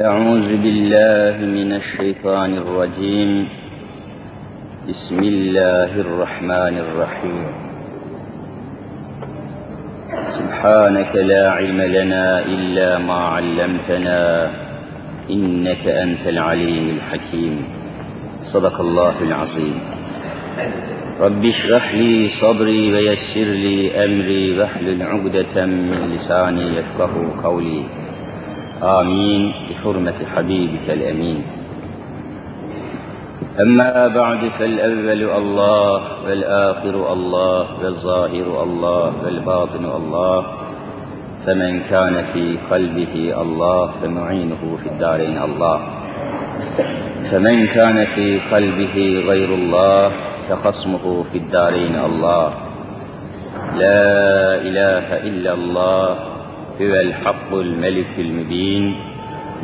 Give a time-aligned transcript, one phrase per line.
[0.00, 3.48] أعوذ بالله من الشيطان الرجيم.
[4.88, 7.46] بسم الله الرحمن الرحيم.
[10.38, 14.50] سبحانك لا علم لنا إلا ما علمتنا
[15.30, 17.64] إنك أنت العليم الحكيم.
[18.54, 19.80] صدق الله العظيم.
[21.20, 28.07] رب اشرح لي صدري ويسر لي أمري واحلل عقدة من لساني يفقه قولي.
[28.82, 31.42] آمين بحرمة حبيبك الأمين.
[33.60, 40.46] أما بعد فالأول الله والآخر الله والظاهر الله والباطن الله.
[41.46, 45.80] فمن كان في قلبه الله فمعينه في الدارين الله.
[47.30, 50.10] فمن كان في قلبه غير الله
[50.48, 52.52] فخصمه في الدارين الله.
[53.76, 56.27] لا إله إلا الله
[56.81, 58.95] هو الحق الملك المبين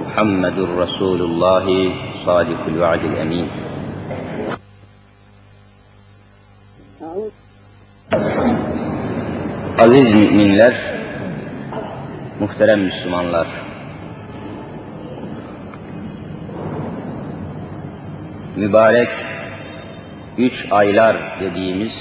[0.06, 1.94] محمد رسول الله
[2.26, 3.48] صادق الوعد الأمين
[9.80, 10.76] Aziz müminler,
[12.40, 13.48] muhterem Müslümanlar,
[18.56, 19.10] mübarek
[20.38, 21.94] üç aylar dediğimiz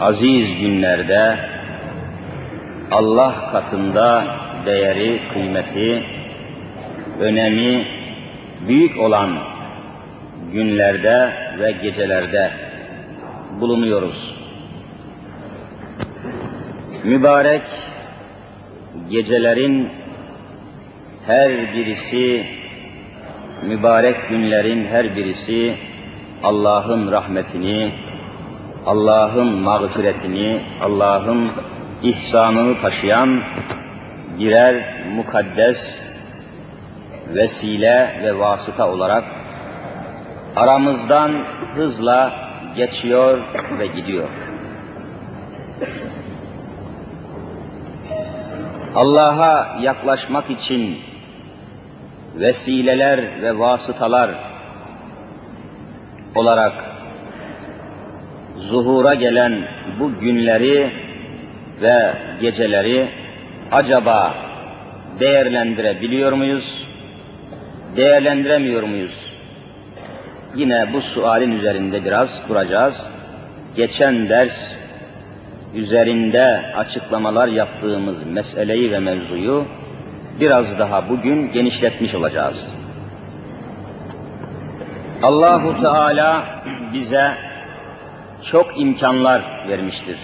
[0.00, 1.38] aziz günlerde
[2.91, 4.25] Allah katında
[4.65, 6.03] değeri, kıymeti,
[7.19, 7.87] önemi
[8.67, 9.37] büyük olan
[10.53, 12.51] günlerde ve gecelerde
[13.59, 14.35] bulunuyoruz.
[17.03, 17.63] Mübarek
[19.09, 19.89] gecelerin
[21.25, 22.45] her birisi,
[23.67, 25.75] mübarek günlerin her birisi
[26.43, 27.91] Allah'ın rahmetini,
[28.85, 31.51] Allah'ın mağfiretini, Allah'ın
[32.03, 33.41] ihsanını taşıyan
[34.39, 35.77] birer mukaddes
[37.33, 39.23] vesile ve vasıta olarak
[40.55, 41.43] aramızdan
[41.75, 42.33] hızla
[42.75, 43.41] geçiyor
[43.79, 44.27] ve gidiyor.
[48.95, 50.97] Allah'a yaklaşmak için
[52.35, 54.29] vesileler ve vasıtalar
[56.35, 56.73] olarak
[58.57, 59.67] zuhura gelen
[59.99, 61.06] bu günleri
[61.81, 63.09] ve geceleri
[63.71, 64.33] acaba
[65.19, 66.85] değerlendirebiliyor muyuz?
[67.95, 69.31] Değerlendiremiyor muyuz?
[70.55, 73.03] Yine bu sualin üzerinde biraz duracağız.
[73.75, 74.73] Geçen ders
[75.75, 79.65] üzerinde açıklamalar yaptığımız meseleyi ve mevzuyu
[80.39, 82.67] biraz daha bugün genişletmiş olacağız.
[85.23, 86.45] Allahu Teala
[86.93, 87.33] bize
[88.43, 90.17] çok imkanlar vermiştir.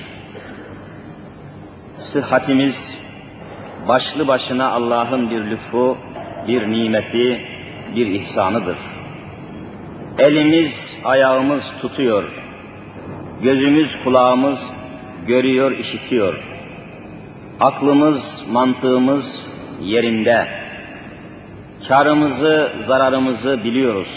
[2.02, 2.76] Sıhhatimiz
[3.88, 5.98] başlı başına Allah'ın bir lütfu,
[6.48, 7.42] bir nimeti,
[7.96, 8.78] bir ihsanıdır.
[10.20, 12.32] Elimiz, ayağımız tutuyor.
[13.42, 14.60] Gözümüz, kulağımız
[15.28, 16.44] görüyor, işitiyor.
[17.60, 19.44] Aklımız, mantığımız
[19.82, 20.48] yerinde.
[21.88, 24.10] Karımızı, zararımızı biliyoruz.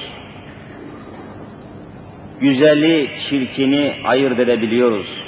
[2.40, 5.25] Güzeli, çirkini ayırt edebiliyoruz.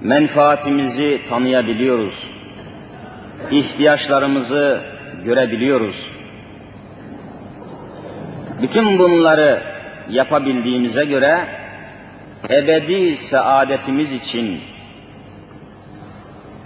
[0.00, 2.14] Menfaatimizi tanıyabiliyoruz.
[3.50, 4.80] İhtiyaçlarımızı
[5.24, 5.96] görebiliyoruz.
[8.62, 9.62] Bütün bunları
[10.10, 11.46] yapabildiğimize göre
[12.50, 14.60] ebedi saadetimiz için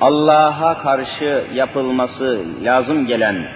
[0.00, 3.46] Allah'a karşı yapılması lazım gelen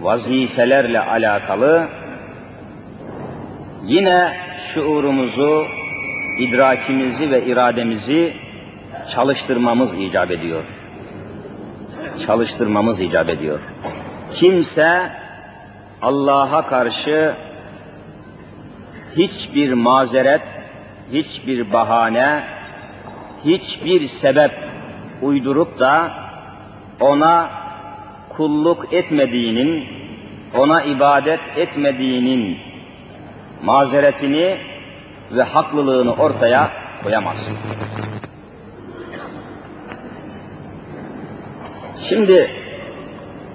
[0.00, 1.88] vazifelerle alakalı
[3.84, 4.36] yine
[4.74, 5.66] şuurumuzu,
[6.38, 8.45] idrakimizi ve irademizi
[9.14, 10.64] çalıştırmamız icap ediyor.
[12.26, 13.60] Çalıştırmamız icap ediyor.
[14.34, 15.10] Kimse
[16.02, 17.34] Allah'a karşı
[19.16, 20.42] hiçbir mazeret,
[21.12, 22.44] hiçbir bahane,
[23.44, 24.52] hiçbir sebep
[25.22, 26.10] uydurup da
[27.00, 27.50] ona
[28.28, 29.84] kulluk etmediğinin,
[30.56, 32.58] ona ibadet etmediğinin
[33.64, 34.58] mazeretini
[35.32, 36.70] ve haklılığını ortaya
[37.02, 37.36] koyamaz.
[42.02, 42.50] Şimdi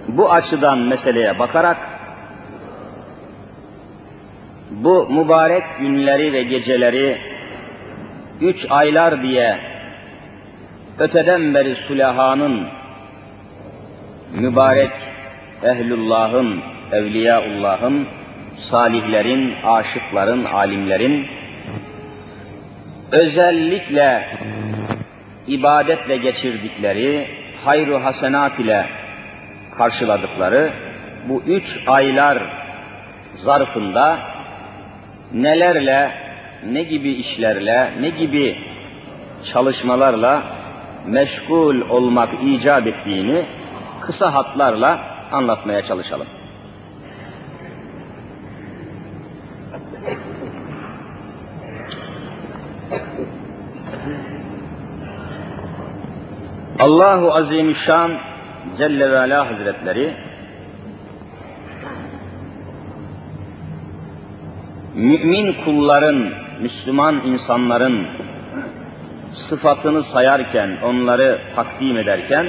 [0.08, 1.78] bu açıdan meseleye bakarak
[4.72, 7.18] bu mübarek günleri ve geceleri
[8.42, 9.58] üç aylar diye
[11.00, 12.68] öteden beri sülahanın
[14.36, 14.92] mübarek
[15.64, 16.60] ehlullahın,
[16.92, 18.08] evliyaullahın,
[18.58, 21.28] salihlerin, aşıkların, alimlerin
[23.12, 24.28] özellikle
[25.48, 27.28] ibadetle geçirdikleri,
[27.66, 28.90] hayru hasenat ile
[29.78, 30.74] karşıladıkları
[31.30, 32.44] bu üç aylar
[33.36, 34.20] zarfında
[35.34, 36.12] nelerle,
[36.72, 38.58] ne gibi işlerle, ne gibi
[39.54, 40.44] çalışmalarla
[41.08, 43.46] meşgul olmak icap ettiğini
[44.02, 45.00] kısa hatlarla
[45.32, 46.28] anlatmaya çalışalım.
[56.92, 58.12] Allahu Azimüşşan
[58.78, 60.14] Celle ve Ala Hazretleri
[64.96, 66.30] mümin kulların,
[66.62, 68.08] Müslüman insanların
[69.34, 72.48] sıfatını sayarken, onları takdim ederken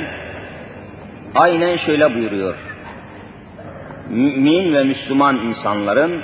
[1.34, 2.54] aynen şöyle buyuruyor.
[4.10, 6.20] Mümin ve Müslüman insanların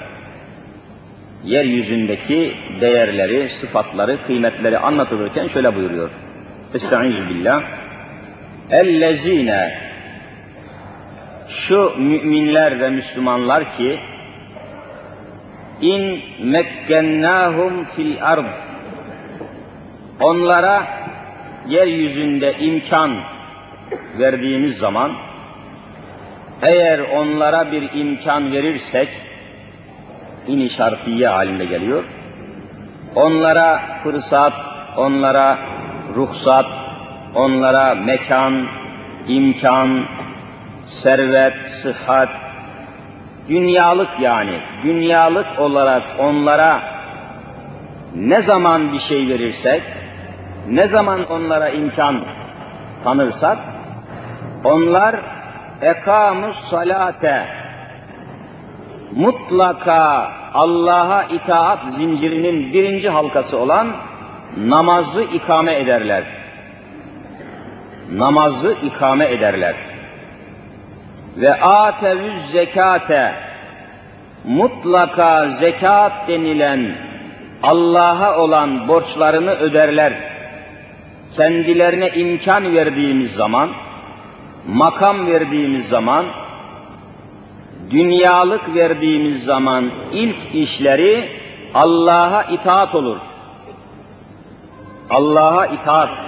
[1.44, 6.10] yeryüzündeki değerleri, sıfatları, kıymetleri anlatılırken şöyle buyuruyor.
[6.74, 7.77] Estaizu billah.
[8.70, 9.78] Ellezine
[11.48, 14.00] şu müminler ve Müslümanlar ki
[15.80, 18.46] in mekkennahum fil ard
[20.20, 20.86] onlara
[21.68, 23.20] yeryüzünde imkan
[24.18, 25.12] verdiğimiz zaman
[26.62, 29.08] eğer onlara bir imkan verirsek
[30.46, 32.04] in işaretiye halinde geliyor.
[33.14, 34.52] Onlara fırsat,
[34.96, 35.58] onlara
[36.14, 36.66] ruhsat,
[37.34, 38.66] onlara mekan,
[39.28, 40.04] imkan,
[40.86, 42.28] servet, sıhhat,
[43.48, 46.80] dünyalık yani, dünyalık olarak onlara
[48.14, 49.82] ne zaman bir şey verirsek,
[50.68, 52.20] ne zaman onlara imkan
[53.04, 53.58] tanırsak,
[54.64, 55.20] onlar
[55.82, 57.46] ekamus salate
[59.16, 63.88] mutlaka Allah'a itaat zincirinin birinci halkası olan
[64.56, 66.24] namazı ikame ederler.
[68.12, 69.74] Namazı ikame ederler.
[71.36, 73.34] Ve atevüz zekate
[74.44, 76.94] mutlaka zekat denilen
[77.62, 80.12] Allah'a olan borçlarını öderler.
[81.36, 83.70] Kendilerine imkan verdiğimiz zaman,
[84.68, 86.26] makam verdiğimiz zaman,
[87.90, 91.30] dünyalık verdiğimiz zaman ilk işleri
[91.74, 93.18] Allah'a itaat olur.
[95.10, 96.27] Allah'a itaat.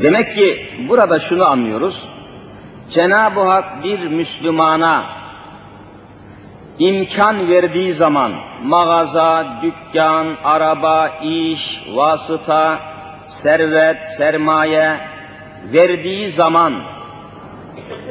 [0.00, 2.08] Demek ki burada şunu anlıyoruz.
[2.90, 5.06] Cenab-ı Hak bir Müslümana
[6.78, 8.32] imkan verdiği zaman
[8.64, 12.78] mağaza, dükkan, araba, iş, vasıta,
[13.42, 15.00] servet, sermaye
[15.72, 16.74] verdiği zaman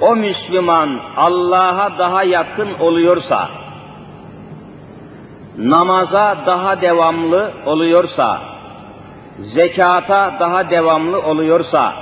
[0.01, 3.49] o Müslüman Allah'a daha yakın oluyorsa,
[5.57, 8.50] namaza daha devamlı oluyorsa,
[9.39, 11.93] zekata daha devamlı oluyorsa,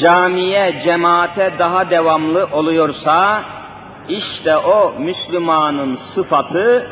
[0.00, 3.42] camiye, cemaate daha devamlı oluyorsa,
[4.08, 6.86] işte o Müslümanın sıfatı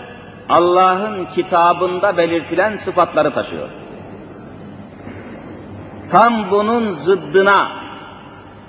[0.49, 3.69] Allah'ın kitabında belirtilen sıfatları taşıyor.
[6.11, 7.73] Tam bunun zıddına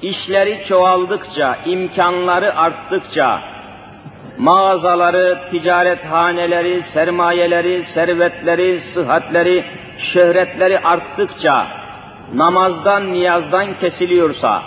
[0.01, 3.41] işleri çoğaldıkça, imkanları arttıkça,
[4.37, 9.65] mağazaları, ticarethaneleri, sermayeleri, servetleri, sıhhatleri,
[9.97, 11.67] şöhretleri arttıkça,
[12.33, 14.61] namazdan, niyazdan kesiliyorsa,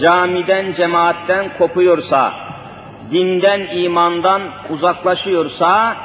[0.00, 2.32] camiden, cemaatten kopuyorsa,
[3.10, 5.96] dinden, imandan uzaklaşıyorsa,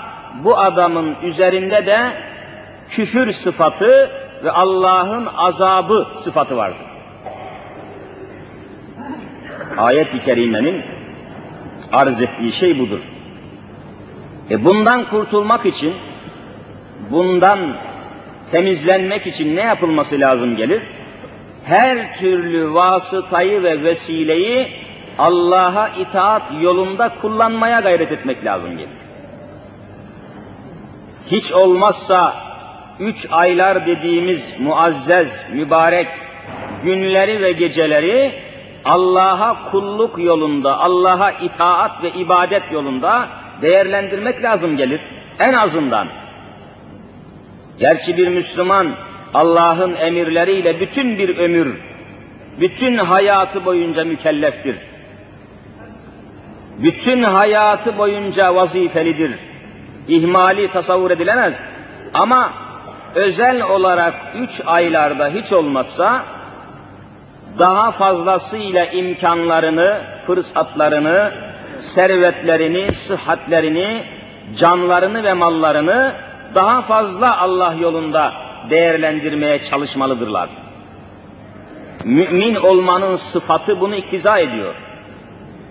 [0.43, 2.13] bu adamın üzerinde de
[2.89, 4.11] küfür sıfatı
[4.43, 6.87] ve Allah'ın azabı sıfatı vardır.
[9.77, 10.83] Ayet-i kerimenin
[11.93, 12.99] arz ettiği şey budur.
[14.51, 15.93] E bundan kurtulmak için,
[17.11, 17.77] bundan
[18.51, 20.83] temizlenmek için ne yapılması lazım gelir?
[21.65, 24.67] Her türlü vasıtayı ve vesileyi
[25.17, 28.89] Allah'a itaat yolunda kullanmaya gayret etmek lazım gelir.
[31.31, 32.35] Hiç olmazsa
[32.99, 36.07] üç aylar dediğimiz muazzez, mübarek
[36.83, 38.33] günleri ve geceleri
[38.85, 43.27] Allah'a kulluk yolunda, Allah'a itaat ve ibadet yolunda
[43.61, 45.01] değerlendirmek lazım gelir.
[45.39, 46.07] En azından.
[47.79, 48.95] Gerçi bir Müslüman
[49.33, 51.77] Allah'ın emirleriyle bütün bir ömür,
[52.59, 54.77] bütün hayatı boyunca mükelleftir.
[56.79, 59.39] Bütün hayatı boyunca vazifelidir.
[60.07, 61.53] İhmali tasavvur edilemez.
[62.13, 62.53] Ama
[63.15, 66.23] özel olarak üç aylarda hiç olmazsa
[67.58, 71.32] daha fazlasıyla imkanlarını, fırsatlarını,
[71.80, 74.04] servetlerini, sıhhatlerini,
[74.56, 76.14] canlarını ve mallarını
[76.54, 78.32] daha fazla Allah yolunda
[78.70, 80.48] değerlendirmeye çalışmalıdırlar.
[82.04, 84.74] Mümin olmanın sıfatı bunu iktiza ediyor.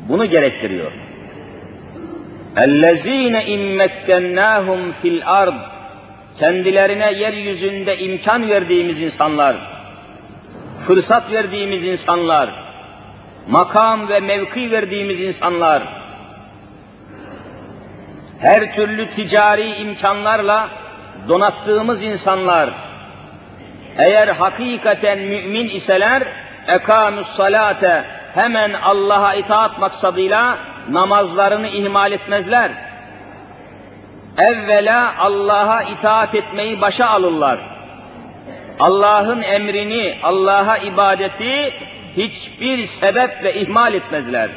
[0.10, 0.92] Bunu gerektiriyor.
[2.56, 5.78] اَلَّذ۪ينَ اِمَّكَّنَّاهُمْ fil ard
[6.40, 9.58] Kendilerine yeryüzünde imkan verdiğimiz insanlar,
[10.87, 12.51] fırsat verdiğimiz insanlar,
[13.49, 16.03] makam ve mevki verdiğimiz insanlar,
[18.39, 20.69] her türlü ticari imkanlarla
[21.29, 22.71] donattığımız insanlar,
[23.99, 26.29] eğer hakikaten mümin iseler,
[26.69, 30.59] ekamüs salate, hemen Allah'a itaat maksadıyla
[30.91, 32.71] namazlarını ihmal etmezler.
[34.39, 37.72] Evvela Allah'a itaat etmeyi başa alırlar.
[38.83, 41.73] Allah'ın emrini, Allah'a ibadeti
[42.17, 44.51] hiçbir sebeple ihmal etmezler.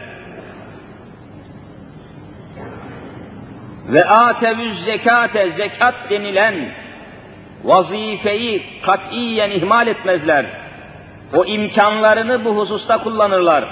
[3.88, 6.70] Ve atevüz zekate, zekat denilen
[7.64, 10.46] vazifeyi katiyen ihmal etmezler.
[11.34, 13.66] O imkanlarını bu hususta kullanırlar.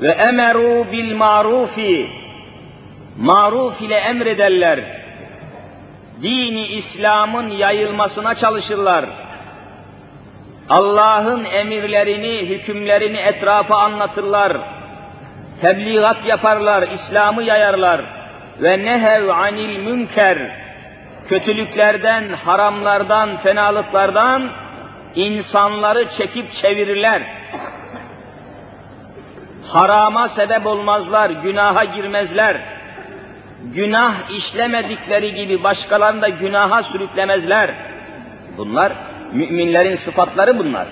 [0.00, 2.10] Ve emeru bil marufi,
[3.18, 4.84] maruf ile emrederler.
[6.22, 9.25] Dini İslam'ın yayılmasına çalışırlar.
[10.70, 14.56] Allah'ın emirlerini, hükümlerini etrafa anlatırlar.
[15.60, 18.04] Tebliğat yaparlar, İslam'ı yayarlar.
[18.62, 20.38] Ve nehev anil münker,
[21.28, 24.50] kötülüklerden, haramlardan, fenalıklardan
[25.14, 27.22] insanları çekip çevirirler.
[29.66, 32.60] Harama sebep olmazlar, günaha girmezler.
[33.74, 37.70] Günah işlemedikleri gibi başkalarını da günaha sürüklemezler.
[38.58, 38.92] Bunlar
[39.32, 40.86] müminlerin sıfatları bunlar.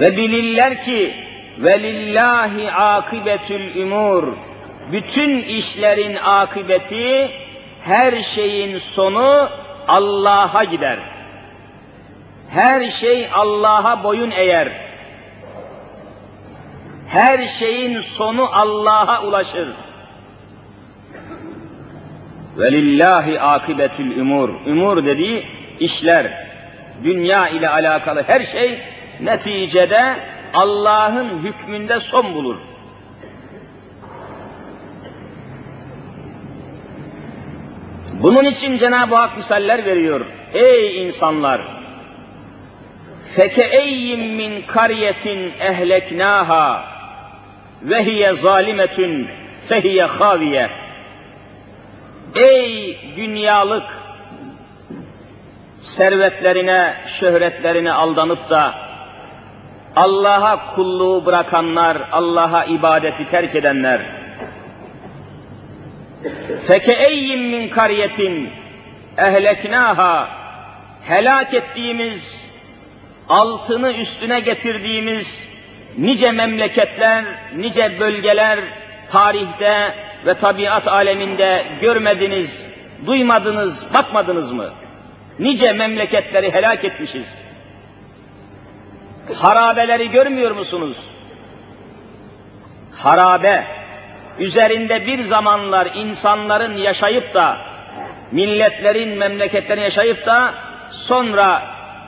[0.00, 1.14] Ve bilirler ki
[1.58, 4.32] velillahi akibetül umur.
[4.92, 7.30] Bütün işlerin akıbeti
[7.84, 9.48] her şeyin sonu
[9.88, 10.98] Allah'a gider.
[12.50, 14.72] Her şey Allah'a boyun eğer.
[17.08, 19.68] Her şeyin sonu Allah'a ulaşır.
[22.58, 24.48] Velillahi akibetül umur.
[24.66, 26.47] Umur dediği işler,
[27.03, 28.81] dünya ile alakalı her şey
[29.21, 30.19] neticede
[30.53, 32.57] Allah'ın hükmünde son bulur.
[38.21, 40.25] Bunun için Cenab-ı Hak misaller veriyor.
[40.53, 41.61] Ey insanlar!
[43.37, 46.85] فَكَاَيِّمْ min kariyetin ehleknaha
[47.83, 49.27] ve hiye zalimetun
[49.69, 50.69] fehiye haviye.
[52.35, 53.83] Ey dünyalık
[55.82, 58.74] servetlerine, şöhretlerine aldanıp da
[59.96, 64.00] Allah'a kulluğu bırakanlar, Allah'a ibadeti terk edenler,
[66.66, 68.50] Fekeeyyin min kariyetin
[69.18, 70.28] ehleknaha
[71.02, 72.46] helak ettiğimiz,
[73.28, 75.48] altını üstüne getirdiğimiz
[75.98, 77.24] nice memleketler,
[77.56, 78.58] nice bölgeler
[79.10, 79.94] tarihte
[80.26, 82.62] ve tabiat aleminde görmediniz,
[83.06, 84.72] duymadınız, bakmadınız mı?
[85.38, 87.26] Nice memleketleri helak etmişiz.
[89.34, 90.96] Harabeleri görmüyor musunuz?
[92.92, 93.66] Harabe,
[94.38, 97.58] üzerinde bir zamanlar insanların yaşayıp da,
[98.32, 100.54] milletlerin, memleketlerin yaşayıp da,
[100.92, 101.66] sonra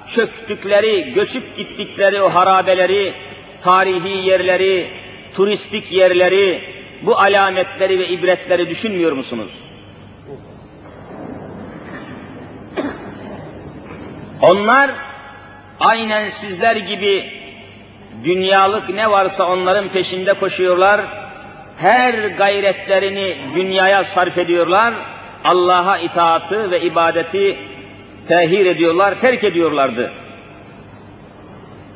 [0.08, 3.14] çöktükleri, göçüp gittikleri o harabeleri,
[3.62, 4.90] tarihi yerleri,
[5.34, 6.60] turistik yerleri,
[7.02, 9.50] bu alametleri ve ibretleri düşünmüyor musunuz?
[14.42, 14.90] Onlar
[15.80, 17.30] aynen sizler gibi
[18.24, 21.00] dünyalık ne varsa onların peşinde koşuyorlar,
[21.78, 24.94] her gayretlerini dünyaya sarf ediyorlar,
[25.44, 27.58] Allah'a itaatı ve ibadeti
[28.28, 30.12] tehir ediyorlar, terk ediyorlardı.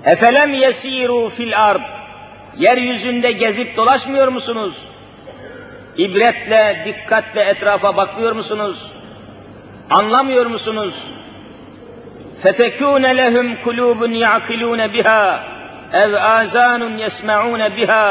[0.04, 1.82] Efelem yesiru fil ard.
[2.58, 4.74] Yeryüzünde gezip dolaşmıyor musunuz?
[5.96, 8.90] İbretle, dikkatle etrafa bakmıyor musunuz?
[9.90, 10.94] Anlamıyor musunuz?
[12.43, 15.23] فَتَكُونَ لَهُمْ قُلُوبٌ يَعْقِلُونَ بِهَا
[15.93, 18.07] اَوْ آزَانٌ يَسْمَعُونَ بِهَا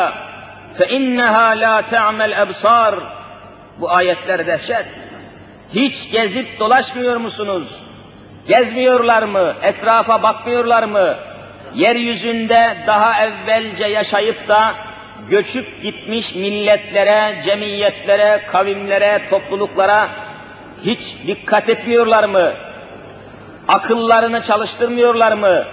[0.78, 2.95] فَاِنَّهَا لَا تَعْمَ الْاَبْصَارِ
[3.78, 4.87] Bu ayetler dehşet.
[5.75, 7.68] Hiç gezip dolaşmıyor musunuz?
[8.49, 9.54] Gezmiyorlar mı?
[9.62, 11.14] Etrafa bakmıyorlar mı?
[11.75, 14.75] Yeryüzünde daha evvelce yaşayıp da
[15.30, 20.09] göçüp gitmiş milletlere, cemiyetlere, kavimlere, topluluklara
[20.85, 22.52] hiç dikkat etmiyorlar mı?
[23.68, 25.65] Akıllarını çalıştırmıyorlar mı?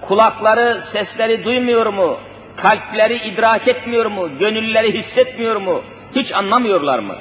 [0.00, 2.18] Kulakları sesleri duymuyor mu?
[2.56, 4.38] Kalpleri idrak etmiyor mu?
[4.38, 5.82] Gönülleri hissetmiyor mu?
[6.14, 7.16] Hiç anlamıyorlar mı?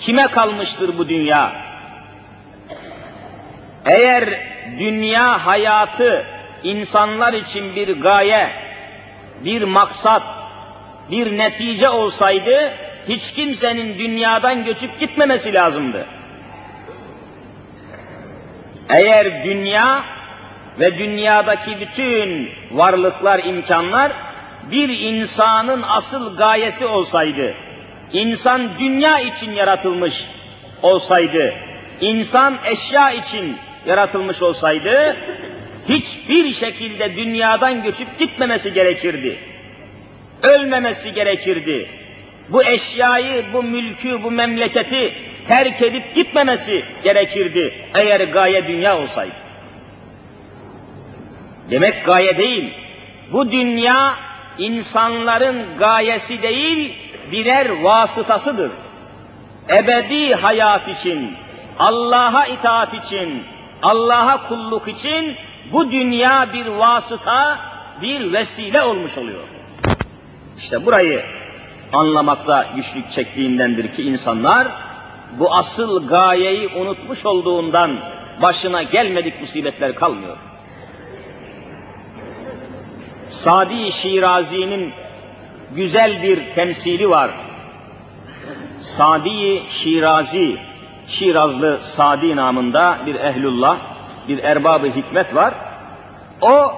[0.00, 1.52] Kime kalmıştır bu dünya?
[3.84, 4.40] Eğer
[4.78, 6.24] dünya hayatı
[6.62, 8.50] insanlar için bir gaye,
[9.44, 10.22] bir maksat,
[11.10, 12.74] bir netice olsaydı
[13.08, 16.06] hiç kimsenin dünyadan göçüp gitmemesi lazımdı.
[18.88, 20.04] Eğer dünya
[20.78, 24.12] ve dünyadaki bütün varlıklar, imkanlar
[24.70, 27.54] bir insanın asıl gayesi olsaydı,
[28.12, 30.24] insan dünya için yaratılmış
[30.82, 31.54] olsaydı,
[32.00, 35.16] insan eşya için yaratılmış olsaydı,
[35.88, 39.38] hiçbir şekilde dünyadan göçüp gitmemesi gerekirdi.
[40.42, 41.88] Ölmemesi gerekirdi.
[42.48, 45.12] Bu eşyayı, bu mülkü, bu memleketi
[45.48, 49.34] terk edip gitmemesi gerekirdi eğer gaye dünya olsaydı.
[51.70, 52.74] Demek gaye değil.
[53.32, 54.14] Bu dünya
[54.58, 56.94] insanların gayesi değil,
[57.32, 58.70] birer vasıtasıdır.
[59.68, 61.32] Ebedi hayat için,
[61.78, 63.42] Allah'a itaat için,
[63.82, 65.36] Allah'a kulluk için
[65.72, 67.58] bu dünya bir vasıta,
[68.02, 69.42] bir vesile olmuş oluyor.
[70.58, 71.24] İşte burayı
[71.92, 74.68] anlamakta güçlük çektiğindendir ki insanlar
[75.32, 77.98] bu asıl gayeyi unutmuş olduğundan
[78.42, 80.36] başına gelmedik musibetler kalmıyor.
[83.30, 84.92] Sadi Şirazi'nin
[85.74, 87.30] güzel bir temsili var.
[88.82, 90.56] Sadi Şirazi,
[91.08, 93.78] Şirazlı Sadi namında bir ehlullah,
[94.28, 95.54] bir erbabı hikmet var.
[96.40, 96.72] O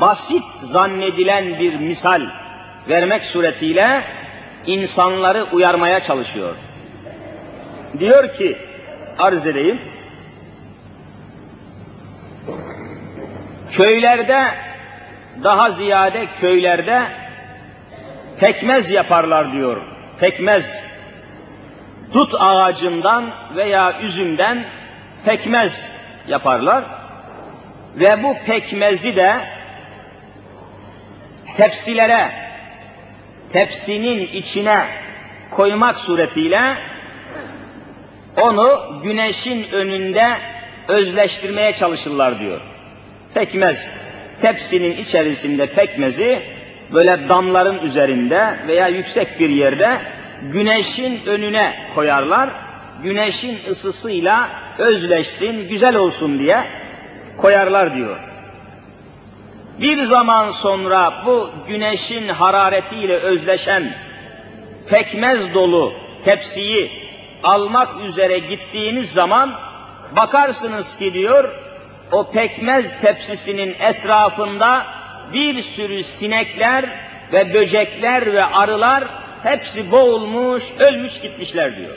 [0.00, 2.22] basit zannedilen bir misal
[2.88, 4.04] vermek suretiyle
[4.66, 6.54] insanları uyarmaya çalışıyor.
[7.98, 8.58] Diyor ki,
[9.18, 9.80] arz edeyim,
[13.70, 14.54] köylerde
[15.42, 17.12] daha ziyade köylerde
[18.40, 19.82] pekmez yaparlar diyor.
[20.20, 20.76] Pekmez.
[22.14, 24.64] Dut ağacından veya üzümden
[25.24, 25.88] pekmez
[26.28, 26.84] yaparlar.
[27.96, 29.34] Ve bu pekmezi de
[31.56, 32.32] tepsilere,
[33.52, 34.88] tepsinin içine
[35.50, 36.74] koymak suretiyle
[38.42, 40.26] onu güneşin önünde
[40.88, 42.60] özleştirmeye çalışırlar diyor.
[43.34, 43.86] Pekmez
[44.42, 46.42] tepsinin içerisinde pekmezi
[46.92, 50.00] böyle damların üzerinde veya yüksek bir yerde
[50.42, 52.50] güneşin önüne koyarlar.
[53.02, 54.48] Güneşin ısısıyla
[54.78, 56.64] özleşsin, güzel olsun diye
[57.36, 58.16] koyarlar diyor.
[59.80, 63.94] Bir zaman sonra bu güneşin hararetiyle özleşen
[64.88, 65.92] pekmez dolu
[66.24, 67.07] tepsiyi
[67.44, 69.54] almak üzere gittiğiniz zaman
[70.16, 71.54] bakarsınız ki diyor
[72.12, 74.86] o pekmez tepsisinin etrafında
[75.32, 76.84] bir sürü sinekler
[77.32, 79.04] ve böcekler ve arılar
[79.42, 81.96] hepsi boğulmuş, ölmüş gitmişler diyor.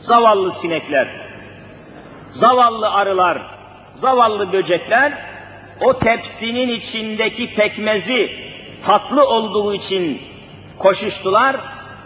[0.00, 1.08] Zavallı sinekler,
[2.32, 3.42] zavallı arılar,
[3.96, 5.12] zavallı böcekler
[5.80, 8.30] o tepsinin içindeki pekmezi
[8.86, 10.22] tatlı olduğu için
[10.78, 11.56] koşuştular.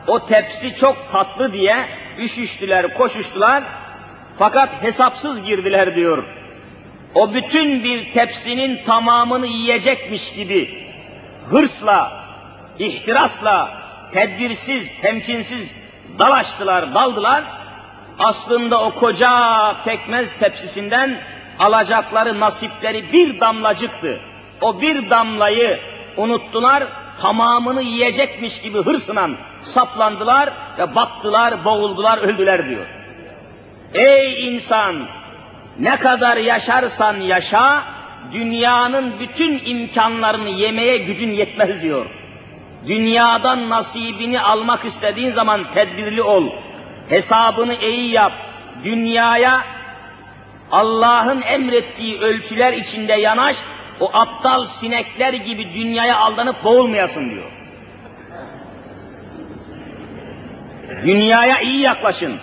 [0.06, 1.88] O tepsi çok tatlı diye
[2.18, 3.64] üşüştüler, koşuştular
[4.38, 6.24] fakat hesapsız girdiler diyor.
[7.14, 10.86] O bütün bir tepsinin tamamını yiyecekmiş gibi
[11.50, 12.24] hırsla,
[12.78, 15.74] ihtirasla, tedbirsiz, temkinsiz
[16.18, 17.44] dalaştılar, daldılar.
[18.18, 21.20] Aslında o koca pekmez tepsisinden
[21.58, 24.20] alacakları nasipleri bir damlacıktı.
[24.60, 25.80] O bir damlayı
[26.16, 26.84] unuttular,
[27.20, 29.30] tamamını yiyecekmiş gibi hırsla
[29.64, 32.86] saplandılar ve battılar, boğuldular, öldüler diyor.
[33.94, 35.06] Ey insan!
[35.78, 37.82] Ne kadar yaşarsan yaşa,
[38.32, 42.06] dünyanın bütün imkanlarını yemeye gücün yetmez diyor.
[42.86, 46.48] Dünyadan nasibini almak istediğin zaman tedbirli ol.
[47.08, 48.32] Hesabını iyi yap.
[48.84, 49.64] Dünyaya
[50.70, 53.56] Allah'ın emrettiği ölçüler içinde yanaş,
[54.00, 57.61] o aptal sinekler gibi dünyaya aldanıp boğulmayasın diyor.
[61.00, 62.40] Dünyaya iyi yaklaşın.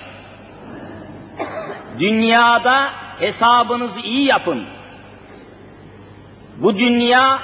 [1.99, 4.65] Dünyada hesabınızı iyi yapın.
[6.57, 7.39] Bu dünya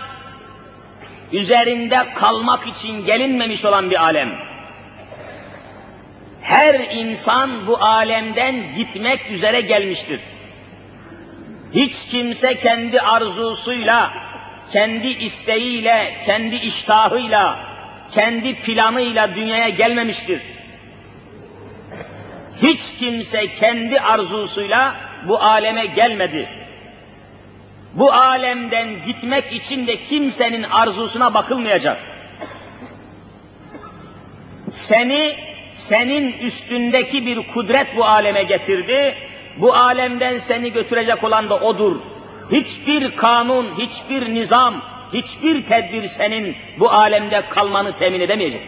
[1.31, 4.31] üzerinde kalmak için gelinmemiş olan bir alem.
[6.41, 10.19] Her insan bu alemden gitmek üzere gelmiştir.
[11.73, 14.13] Hiç kimse kendi arzusuyla,
[14.71, 17.59] kendi isteğiyle, kendi iştahıyla,
[18.11, 20.41] kendi planıyla dünyaya gelmemiştir.
[22.61, 24.95] Hiç kimse kendi arzusuyla
[25.27, 26.49] bu aleme gelmedi.
[27.93, 31.97] Bu alemden gitmek için de kimsenin arzusuna bakılmayacak.
[34.71, 35.35] Seni,
[35.73, 39.15] senin üstündeki bir kudret bu aleme getirdi.
[39.57, 41.95] Bu alemden seni götürecek olan da odur.
[42.51, 44.81] Hiçbir kanun, hiçbir nizam,
[45.13, 48.61] hiçbir tedbir senin bu alemde kalmanı temin edemeyecek.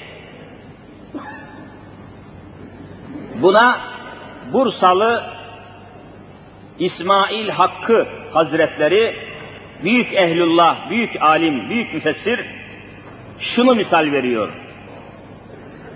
[3.42, 3.82] Buna
[4.54, 5.24] Bursalı
[6.80, 9.16] İsmail Hakkı Hazretleri
[9.84, 12.46] büyük ehlullah, büyük alim, büyük müfessir
[13.40, 14.50] şunu misal veriyor.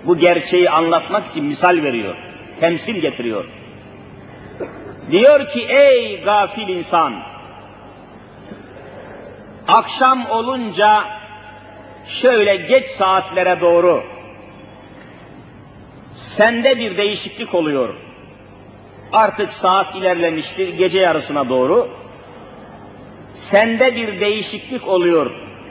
[0.04, 2.16] Bu gerçeği anlatmak için misal veriyor.
[2.60, 3.44] Temsil getiriyor.
[5.10, 7.14] Diyor ki ey gafil insan
[9.68, 11.04] akşam olunca
[12.08, 14.04] şöyle geç saatlere doğru
[16.14, 17.94] sende bir değişiklik oluyor.
[19.12, 21.88] Artık saat ilerlemiştir gece yarısına doğru.
[23.34, 25.30] Sende bir değişiklik oluyor.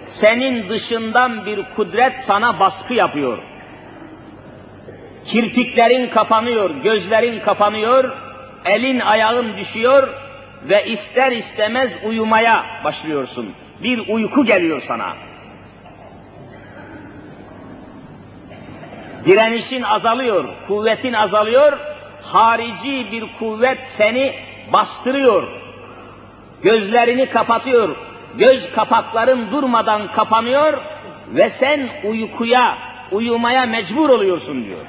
[0.10, 3.38] Senin dışından bir kudret sana baskı yapıyor.
[5.26, 8.18] Kirpiklerin kapanıyor, gözlerin kapanıyor,
[8.66, 10.10] elin ayağın düşüyor
[10.70, 13.50] ve ister istemez uyumaya başlıyorsun.
[13.84, 15.14] Bir uyku geliyor sana.
[19.26, 21.78] Direnişin azalıyor, kuvvetin azalıyor,
[22.24, 24.36] harici bir kuvvet seni
[24.74, 25.48] bastırıyor.
[26.64, 27.96] Gözlerini kapatıyor,
[28.38, 30.82] göz kapakların durmadan kapanıyor
[31.28, 32.78] ve sen uykuya,
[33.12, 34.86] uyumaya mecbur oluyorsun diyor.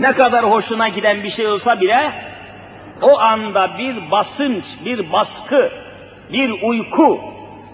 [0.00, 2.12] Ne kadar hoşuna giden bir şey olsa bile
[3.02, 5.72] o anda bir basınç, bir baskı,
[6.32, 7.20] bir uyku,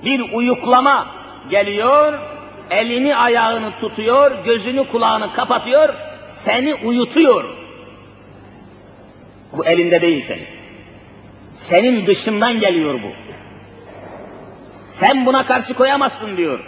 [0.04, 1.06] bir uyuklama
[1.50, 2.18] geliyor,
[2.70, 5.94] elini ayağını tutuyor, gözünü kulağını kapatıyor,
[6.28, 7.56] seni uyutuyor.
[9.52, 10.46] Bu elinde değil senin.
[11.56, 13.12] Senin dışından geliyor bu.
[14.90, 16.60] Sen buna karşı koyamazsın diyor.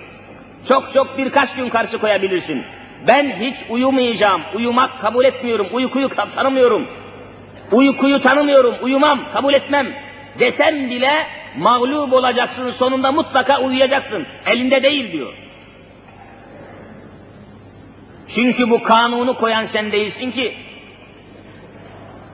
[0.68, 2.62] Çok çok birkaç gün karşı koyabilirsin.
[3.08, 6.86] Ben hiç uyumayacağım, uyumak kabul etmiyorum, uykuyu tanımıyorum.
[7.72, 9.86] Uykuyu tanımıyorum, uyumam, kabul etmem
[10.38, 11.26] desem bile
[11.58, 14.26] mağlup olacaksın, sonunda mutlaka uyuyacaksın.
[14.46, 15.34] Elinde değil diyor.
[18.34, 20.56] Çünkü bu kanunu koyan sen değilsin ki.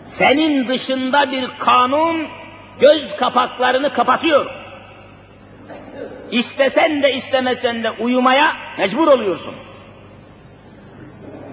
[0.09, 2.27] Senin dışında bir kanun
[2.81, 4.51] göz kapaklarını kapatıyor.
[6.31, 9.55] İstesen de istemesen de uyumaya mecbur oluyorsun.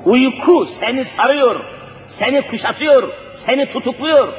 [0.05, 1.65] Uyku seni sarıyor,
[2.07, 4.33] seni kuşatıyor, seni tutukluyor.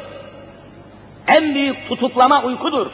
[1.28, 2.90] En büyük tutuklama uykudur.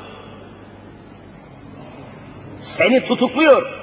[2.61, 3.80] Seni tutukluyor.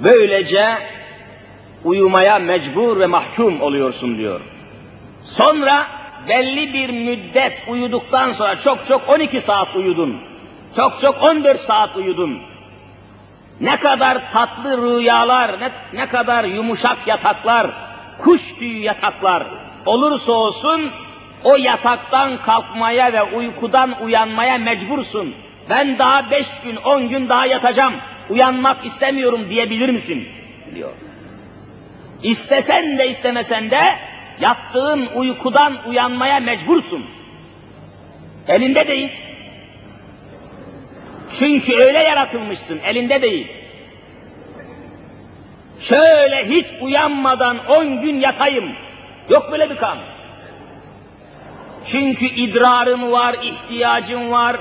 [0.00, 0.78] Böylece
[1.84, 4.40] uyumaya mecbur ve mahkum oluyorsun diyor.
[5.24, 5.86] Sonra
[6.28, 10.16] belli bir müddet uyuduktan sonra çok çok 12 saat uyudun.
[10.76, 12.38] Çok çok 14 saat uyudun.
[13.60, 17.70] Ne kadar tatlı rüyalar, ne, ne kadar yumuşak yataklar,
[18.18, 19.46] kuş tüyü yataklar
[19.86, 20.90] olursa olsun
[21.44, 25.34] o yataktan kalkmaya ve uykudan uyanmaya mecbursun.
[25.70, 27.94] Ben daha beş gün, on gün daha yatacağım,
[28.30, 30.28] uyanmak istemiyorum diyebilir misin?
[30.74, 30.90] diyor.
[32.22, 33.80] İstesen de istemesen de
[34.40, 37.06] yattığın uykudan uyanmaya mecbursun.
[38.48, 39.10] Elinde değil.
[41.38, 43.48] Çünkü öyle yaratılmışsın, elinde değil.
[45.80, 48.72] Şöyle hiç uyanmadan on gün yatayım.
[49.30, 49.98] Yok böyle bir kan.
[51.86, 54.56] Çünkü idrarın var, ihtiyacın var.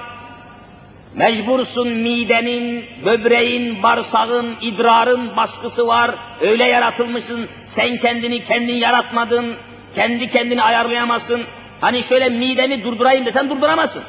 [1.17, 6.15] Mecbursun midenin, böbreğin, bağırsağın, idrarın baskısı var.
[6.41, 7.49] Öyle yaratılmışsın.
[7.67, 9.55] Sen kendini kendin yaratmadın.
[9.95, 11.43] Kendi kendini ayarlayamazsın.
[11.81, 14.03] Hani şöyle midemi durdurayım desen durduramazsın.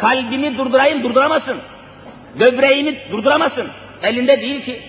[0.00, 1.58] Kalbimi durdurayım durduramazsın.
[2.40, 3.68] Böbreğini durduramazsın.
[4.02, 4.82] Elinde değil ki.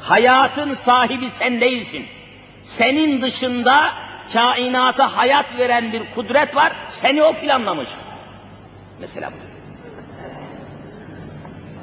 [0.00, 2.06] Hayatın sahibi sen değilsin.
[2.64, 3.92] Senin dışında
[4.32, 7.88] kainata hayat veren bir kudret var, seni o planlamış.
[9.00, 9.57] Mesela bu.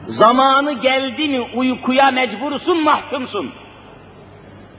[0.07, 3.51] Zamanı geldi mi uykuya mecbursun, mahkumsun.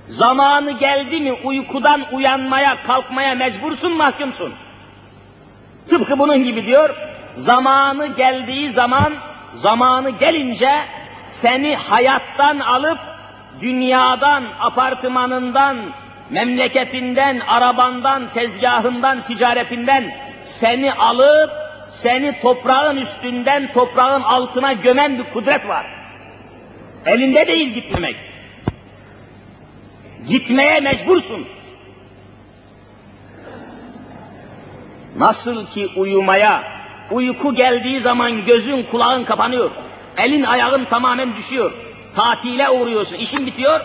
[0.08, 4.52] Zamanı geldi mi uykudan uyanmaya, kalkmaya mecbursun, mahkumsun.
[5.90, 6.96] Tıpkı bunun gibi diyor,
[7.36, 9.14] zamanı geldiği zaman,
[9.54, 10.70] zamanı gelince
[11.28, 12.98] seni hayattan alıp
[13.60, 15.76] dünyadan, apartmanından,
[16.30, 25.86] memleketinden, arabandan, tezgahından, ticaretinden seni alıp seni toprağın üstünden toprağın altına gömen bir kudret var.
[27.06, 28.16] Elinde değil gitmemek.
[30.28, 31.46] Gitmeye mecbursun.
[35.18, 36.64] Nasıl ki uyumaya,
[37.10, 39.70] uyku geldiği zaman gözün kulağın kapanıyor.
[40.18, 41.72] Elin ayağın tamamen düşüyor.
[42.16, 43.80] Tatile uğruyorsun, işin bitiyor.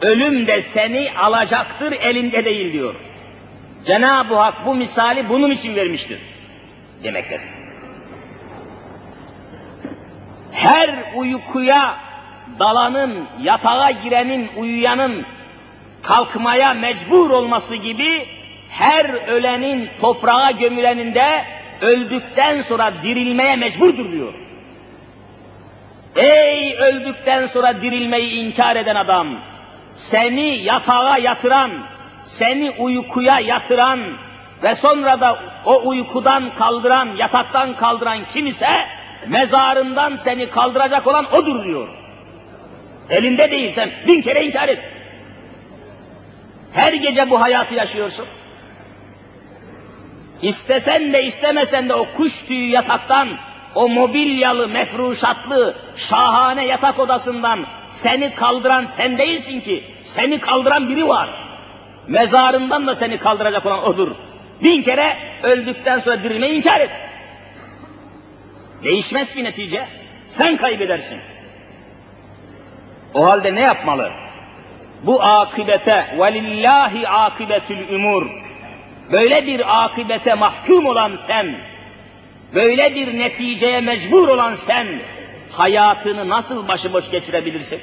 [0.00, 2.94] Ölüm de seni alacaktır, elinde değil diyor.
[3.86, 6.31] Cenab-ı Hak bu misali bunun için vermiştir
[7.04, 7.40] demektir.
[10.52, 11.96] Her uykuya
[12.58, 15.24] dalanın, yatağa girenin, uyuyanın
[16.02, 18.26] kalkmaya mecbur olması gibi
[18.68, 21.44] her ölenin toprağa gömülenin de
[21.80, 24.34] öldükten sonra dirilmeye mecburdur diyor.
[26.16, 29.28] Ey öldükten sonra dirilmeyi inkar eden adam!
[29.94, 31.70] Seni yatağa yatıran,
[32.26, 34.00] seni uykuya yatıran
[34.62, 38.68] ve sonra da o uykudan kaldıran, yataktan kaldıran kim ise
[39.26, 41.88] mezarından seni kaldıracak olan odur diyor.
[43.10, 44.78] Elinde değil sen bin kere inkar et.
[46.72, 48.26] Her gece bu hayatı yaşıyorsun.
[50.42, 53.28] İstesen de istemesen de o kuş tüyü yataktan,
[53.74, 61.30] o mobilyalı, mefruşatlı, şahane yatak odasından seni kaldıran sen değilsin ki, seni kaldıran biri var.
[62.08, 64.12] Mezarından da seni kaldıracak olan odur.
[64.62, 66.90] Bin kere öldükten sonra dirilmeyi inkar et.
[68.82, 69.86] Değişmez ki netice.
[70.28, 71.18] Sen kaybedersin.
[73.14, 74.12] O halde ne yapmalı?
[75.02, 78.30] Bu akibete velillahi akibetül umur.
[79.12, 81.56] Böyle bir akibete mahkum olan sen,
[82.54, 84.86] böyle bir neticeye mecbur olan sen,
[85.50, 87.80] hayatını nasıl başıboş geçirebilirsin?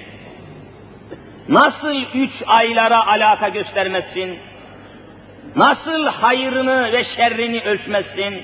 [1.49, 4.39] Nasıl üç aylara alaka göstermezsin?
[5.55, 8.43] Nasıl hayrını ve şerrini ölçmezsin?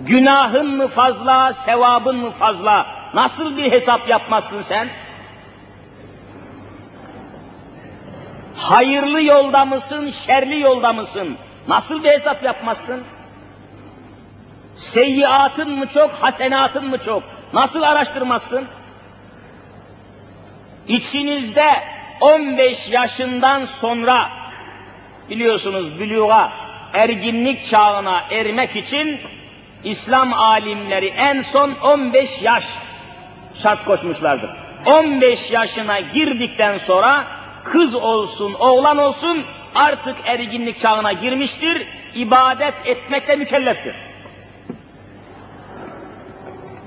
[0.00, 2.86] Günahın mı fazla, sevabın mı fazla?
[3.14, 4.88] Nasıl bir hesap yapmazsın sen?
[8.56, 11.36] Hayırlı yolda mısın, şerli yolda mısın?
[11.68, 13.04] Nasıl bir hesap yapmazsın?
[14.76, 17.22] Seyyiatın mı çok, hasenatın mı çok?
[17.52, 18.64] Nasıl araştırmazsın?
[20.88, 21.70] İçinizde
[22.20, 24.28] 15 yaşından sonra
[25.30, 26.52] biliyorsunuz büluğa,
[26.94, 29.20] erginlik çağına ermek için
[29.84, 32.64] İslam alimleri en son 15 yaş
[33.62, 34.50] şart koşmuşlardır.
[34.86, 37.26] 15 yaşına girdikten sonra
[37.64, 43.94] kız olsun, oğlan olsun artık erginlik çağına girmiştir, ibadet etmekle mükelleftir.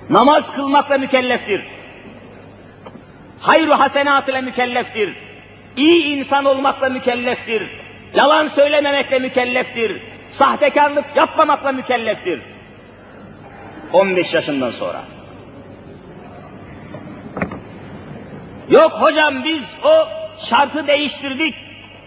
[0.09, 1.61] Namaz kılmakla mükelleftir.
[3.39, 5.15] Hayru hasenat ile mükelleftir.
[5.77, 7.86] İyi insan olmakla mükelleftir.
[8.15, 10.01] Yalan söylememekle mükelleftir.
[10.29, 12.41] Sahtekarlık yapmamakla mükelleftir.
[13.93, 15.03] 15 yaşından sonra.
[18.69, 20.07] Yok hocam biz o
[20.45, 21.55] şartı değiştirdik.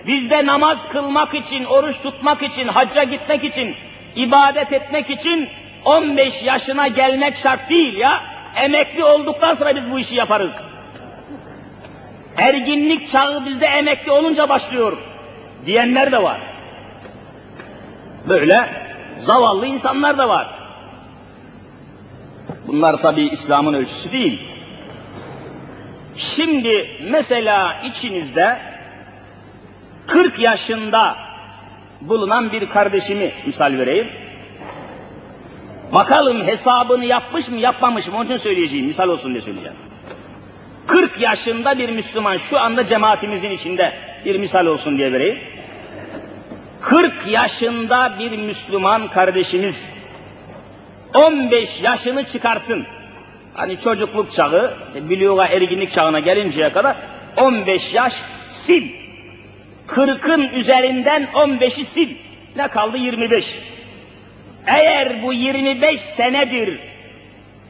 [0.06, 3.76] Bizde namaz kılmak için, oruç tutmak için, hacca gitmek için,
[4.16, 5.48] ibadet etmek için
[5.84, 8.22] 15 yaşına gelmek şart değil ya.
[8.56, 10.52] Emekli olduktan sonra biz bu işi yaparız.
[12.38, 14.98] Erginlik çağı bizde emekli olunca başlıyor
[15.66, 16.40] diyenler de var.
[18.28, 18.70] Böyle
[19.20, 20.60] zavallı insanlar da var.
[22.66, 24.48] Bunlar tabi İslam'ın ölçüsü değil.
[26.16, 28.58] Şimdi mesela içinizde
[30.06, 31.16] 40 yaşında
[32.00, 34.08] bulunan bir kardeşimi misal vereyim.
[35.92, 39.76] Bakalım hesabını yapmış mı yapmamış mı onun için söyleyeceğim misal olsun diye söyleyeceğim.
[40.86, 45.38] 40 yaşında bir Müslüman şu anda cemaatimizin içinde bir misal olsun diye vereyim.
[46.80, 49.90] 40 yaşında bir Müslüman kardeşimiz
[51.14, 52.86] 15 yaşını çıkarsın.
[53.54, 56.96] Hani çocukluk çağı, biliyoga erginlik çağına gelinceye kadar
[57.36, 58.22] 15 yaş
[58.62, 58.84] sil.
[59.88, 62.10] 40'ın üzerinden 15'i sil.
[62.56, 63.54] Ne kaldı 25.
[64.66, 66.78] Eğer bu 25 senedir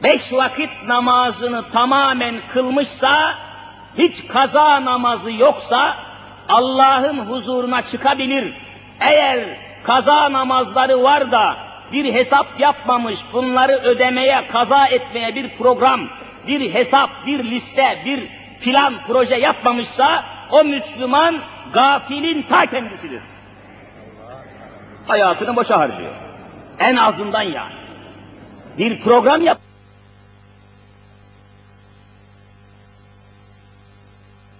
[0.03, 3.35] beş vakit namazını tamamen kılmışsa,
[3.97, 6.10] hiç kaza namazı yoksa
[6.49, 8.53] Allah'ın huzuruna çıkabilir.
[8.99, 11.57] Eğer kaza namazları var da
[11.91, 16.09] bir hesap yapmamış, bunları ödemeye, kaza etmeye bir program,
[16.47, 18.27] bir hesap, bir liste, bir
[18.61, 21.41] plan, proje yapmamışsa o Müslüman
[21.73, 23.21] gafilin ta kendisidir.
[25.07, 26.15] Hayatını boşa harcıyor.
[26.79, 27.73] En azından yani.
[28.77, 29.59] Bir program yap.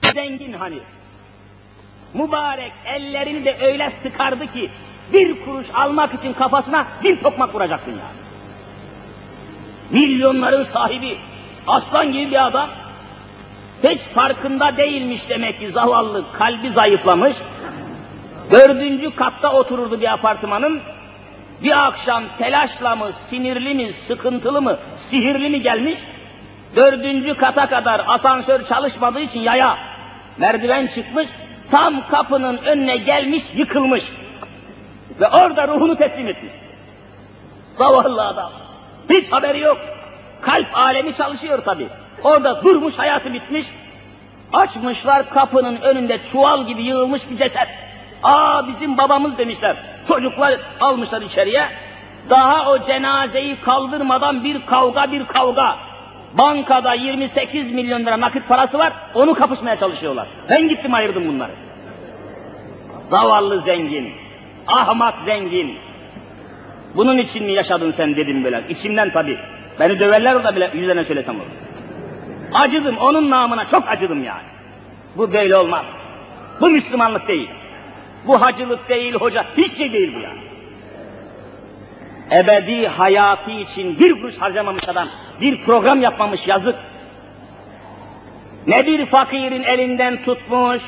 [0.01, 0.79] Zengin hani.
[2.13, 4.69] Mübarek ellerini de öyle sıkardı ki
[5.13, 8.07] bir kuruş almak için kafasına bir tokmak vuracaktın ya.
[9.91, 11.17] Milyonların sahibi,
[11.67, 12.69] aslan gibi bir adam,
[13.83, 17.37] hiç farkında değilmiş demek ki zavallı, kalbi zayıflamış.
[18.51, 20.81] Dördüncü katta otururdu bir apartmanın,
[21.63, 25.99] bir akşam telaşla mı, sinirli mi, sıkıntılı mı, sihirli mi gelmiş,
[26.75, 29.77] dördüncü kata kadar asansör çalışmadığı için yaya,
[30.37, 31.27] merdiven çıkmış,
[31.71, 34.03] tam kapının önüne gelmiş, yıkılmış.
[35.19, 36.51] Ve orada ruhunu teslim etmiş.
[37.77, 38.51] Zavallı adam.
[39.09, 39.77] Hiç haberi yok.
[40.41, 41.87] Kalp alemi çalışıyor tabi.
[42.23, 43.67] Orada durmuş hayatı bitmiş.
[44.53, 47.67] Açmışlar kapının önünde çuval gibi yığılmış bir ceset.
[48.23, 49.77] Aa bizim babamız demişler.
[50.07, 51.65] Çocuklar almışlar içeriye.
[52.29, 55.75] Daha o cenazeyi kaldırmadan bir kavga bir kavga.
[56.37, 60.27] Bankada 28 milyon lira nakit parası var, onu kapışmaya çalışıyorlar.
[60.49, 61.51] Ben gittim ayırdım bunları.
[63.09, 64.13] Zavallı zengin,
[64.67, 65.77] ahmak zengin.
[66.95, 68.63] Bunun için mi yaşadın sen dedim böyle.
[68.69, 69.37] İçimden tabii.
[69.79, 71.45] Beni döverler orada bile yüzlerine söylesem olur.
[72.53, 74.43] Acıdım, onun namına çok acıdım yani.
[75.17, 75.85] Bu böyle olmaz.
[76.61, 77.49] Bu Müslümanlık değil.
[78.27, 80.39] Bu hacılık değil, hoca, hiç şey değil bu yani.
[82.31, 85.07] Ebedi hayatı için bir kuruş harcamamış adam,
[85.41, 86.75] bir program yapmamış yazık.
[88.67, 90.81] Ne bir fakirin elinden tutmuş,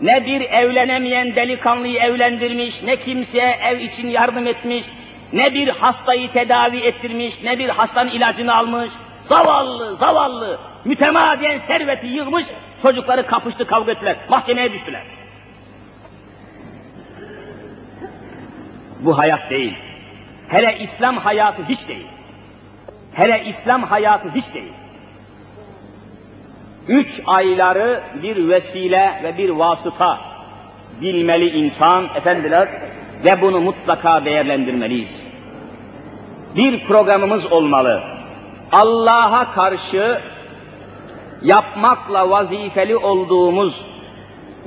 [0.00, 4.84] ne bir evlenemeyen delikanlıyı evlendirmiş, ne kimseye ev için yardım etmiş,
[5.32, 8.90] ne bir hastayı tedavi ettirmiş, ne bir hastanın ilacını almış.
[9.22, 12.46] Zavallı, zavallı, mütemadiyen serveti yığmış,
[12.82, 15.02] çocukları kapıştı, kavga ettiler, mahkemeye düştüler.
[19.00, 19.85] Bu hayat değil.
[20.48, 22.06] Hele İslam hayatı hiç değil.
[23.14, 24.72] Hele İslam hayatı hiç değil.
[26.88, 30.20] Üç ayları bir vesile ve bir vasıta
[31.00, 32.68] bilmeli insan, efendiler,
[33.24, 35.10] ve bunu mutlaka değerlendirmeliyiz.
[36.56, 38.02] Bir programımız olmalı.
[38.72, 40.20] Allah'a karşı
[41.42, 43.86] yapmakla vazifeli olduğumuz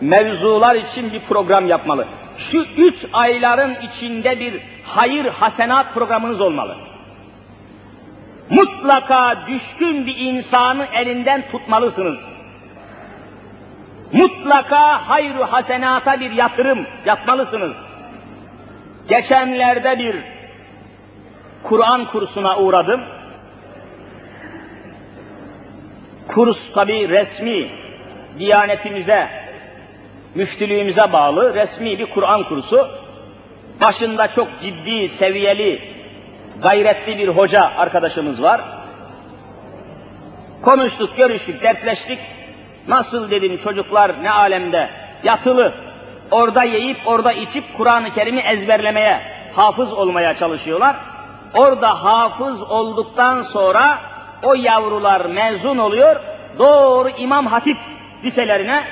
[0.01, 2.05] mevzular için bir program yapmalı.
[2.37, 4.61] Şu üç ayların içinde bir
[4.95, 6.75] hayır hasenat programınız olmalı.
[8.49, 12.19] Mutlaka düşkün bir insanı elinden tutmalısınız.
[14.13, 17.75] Mutlaka hayru hasenata bir yatırım yapmalısınız.
[19.09, 20.23] Geçenlerde bir
[21.63, 23.01] Kur'an kursuna uğradım.
[26.27, 27.71] Kurs tabi resmi,
[28.39, 29.29] diyanetimize,
[30.35, 32.98] müftülüğümüze bağlı resmi bir Kur'an kursu.
[33.81, 35.81] Başında çok ciddi, seviyeli,
[36.61, 38.61] gayretli bir hoca arkadaşımız var.
[40.61, 42.19] Konuştuk, görüştük, dertleştik.
[42.87, 44.89] Nasıl dedim çocuklar ne alemde
[45.23, 45.73] yatılı,
[46.31, 49.21] orada yiyip orada içip Kur'an-ı Kerim'i ezberlemeye,
[49.55, 50.95] hafız olmaya çalışıyorlar.
[51.53, 53.99] Orada hafız olduktan sonra
[54.43, 56.21] o yavrular mezun oluyor,
[56.59, 57.77] doğru İmam Hatip
[58.23, 58.83] liselerine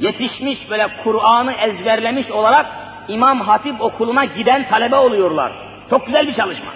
[0.00, 2.66] yetişmiş böyle Kur'an'ı ezberlemiş olarak
[3.08, 5.52] İmam Hatip okuluna giden talebe oluyorlar.
[5.90, 6.72] Çok güzel bir çalışma.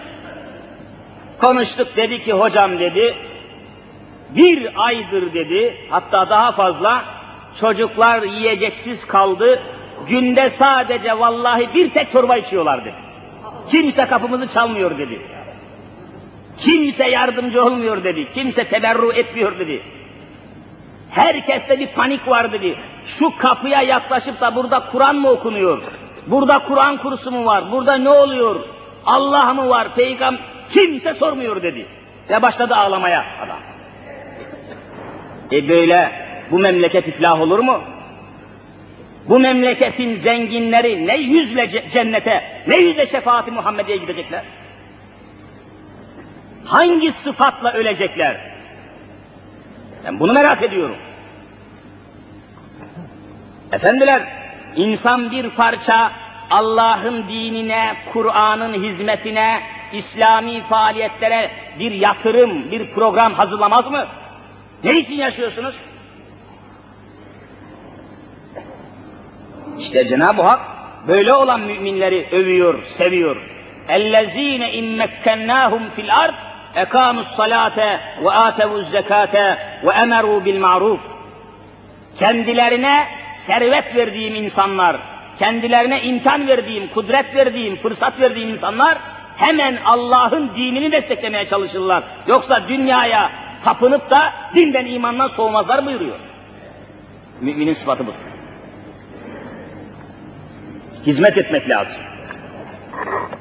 [1.40, 3.16] Konuştuk dedi ki hocam dedi,
[4.30, 7.04] bir aydır dedi, hatta daha fazla
[7.60, 9.62] çocuklar yiyeceksiz kaldı,
[10.08, 12.92] günde sadece vallahi bir tek çorba içiyorlardı.
[13.70, 15.20] Kimse kapımızı çalmıyor dedi.
[16.58, 18.32] Kimse yardımcı olmuyor dedi.
[18.34, 19.82] Kimse teberru etmiyor dedi.
[21.10, 22.78] Herkeste bir panik var dedi.
[23.06, 25.82] Şu kapıya yaklaşıp da burada Kur'an mı okunuyor?
[26.26, 27.72] Burada Kur'an kursu mu var?
[27.72, 28.64] Burada ne oluyor?
[29.06, 29.94] Allah mı var?
[29.94, 30.40] Peygamber
[30.72, 31.86] kimse sormuyor dedi.
[32.30, 33.58] Ve başladı ağlamaya adam.
[35.52, 36.12] E böyle
[36.50, 37.80] bu memleket iflah olur mu?
[39.28, 44.42] Bu memleketin zenginleri ne yüzle cennete, ne yüzle şefaati Muhammed'e gidecekler?
[46.64, 48.40] Hangi sıfatla ölecekler?
[50.04, 50.96] Ben bunu merak ediyorum.
[53.72, 54.35] Efendiler,
[54.75, 56.11] insan bir parça
[56.51, 59.61] Allah'ın dinine, Kur'an'ın hizmetine,
[59.93, 64.05] İslami faaliyetlere bir yatırım, bir program hazırlamaz mı?
[64.83, 65.75] Ne için yaşıyorsunuz?
[69.79, 70.59] İşte Cenab-ı Hak
[71.07, 73.37] böyle olan müminleri övüyor, seviyor.
[73.87, 76.33] اَلَّذ۪ينَ اِنْ مَكَّنَّاهُمْ فِي الْاَرْضِ
[76.75, 77.79] اَقَامُوا الصَّلَاةَ
[78.25, 79.35] وَآتَوُوا الزَّكَاةَ
[79.85, 80.99] وَاَمَرُوا بِالْمَعْرُوفِ
[82.19, 85.00] Kendilerine servet verdiğim insanlar,
[85.38, 88.98] kendilerine imkan verdiğim, kudret verdiğim, fırsat verdiğim insanlar
[89.36, 92.04] hemen Allah'ın dinini desteklemeye çalışırlar.
[92.26, 93.30] Yoksa dünyaya
[93.64, 96.16] tapınıp da dinden imandan soğumazlar buyuruyor.
[97.40, 98.12] Müminin sıfatı bu.
[101.06, 102.00] Hizmet etmek lazım.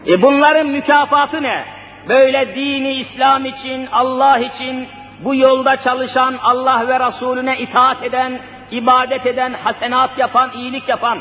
[0.08, 1.66] E bunların mükafatı ne?
[2.10, 4.88] Böyle dini İslam için, Allah için
[5.20, 8.40] bu yolda çalışan, Allah ve Resulüne itaat eden,
[8.72, 11.20] ibadet eden, hasenat yapan, iyilik yapan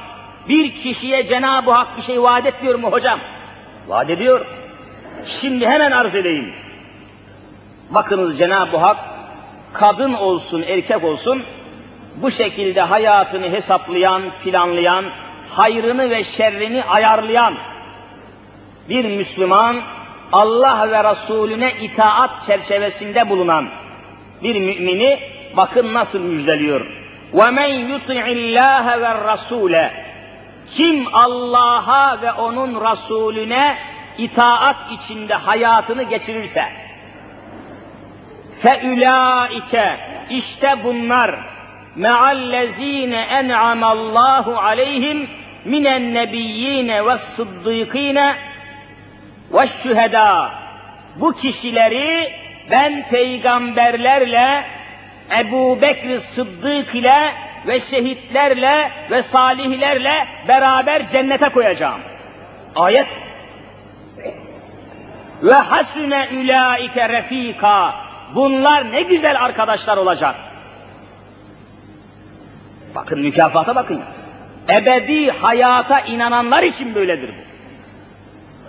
[0.48, 3.20] bir kişiye Cenab-ı Hak bir şey vaat etmiyor mu hocam?
[3.88, 4.46] Vaat ediyor.
[5.40, 6.54] Şimdi hemen arz edeyim.
[7.90, 8.96] Bakınız Cenab-ı Hak
[9.72, 11.42] kadın olsun, erkek olsun
[12.16, 15.04] bu şekilde hayatını hesaplayan, planlayan,
[15.48, 17.54] hayrını ve şerrini ayarlayan
[18.88, 19.82] bir Müslüman,
[20.32, 23.68] Allah ve Resulüne itaat çerçevesinde bulunan
[24.42, 25.18] bir mümini
[25.56, 27.03] bakın nasıl müjdeliyor.
[27.33, 29.89] وَمَنْ يُطِعِ اللّٰهَ وَالرَّسُولَ
[30.71, 33.77] Kim Allah'a ve onun Resulüne
[34.17, 36.63] itaat içinde hayatını geçirirse,
[38.63, 39.97] فَاُولَٰئِكَ
[40.29, 41.39] işte bunlar
[41.95, 45.29] me'allezine en'amallahu aleyhim
[45.65, 48.35] minen nebiyyine ve sıddıkine
[49.53, 50.51] ve şüheda.
[51.15, 52.33] Bu kişileri
[52.71, 54.65] ben peygamberlerle,
[55.30, 57.32] Ebu Bekr Sıddık ile
[57.66, 62.00] ve şehitlerle ve salihlerle beraber cennete koyacağım.
[62.76, 63.06] Ayet.
[65.42, 67.94] Ve hasune ulaike refika.
[68.34, 70.34] Bunlar ne güzel arkadaşlar olacak.
[72.94, 74.00] Bakın mükafata bakın.
[74.68, 77.44] Ebedi hayata inananlar için böyledir bu.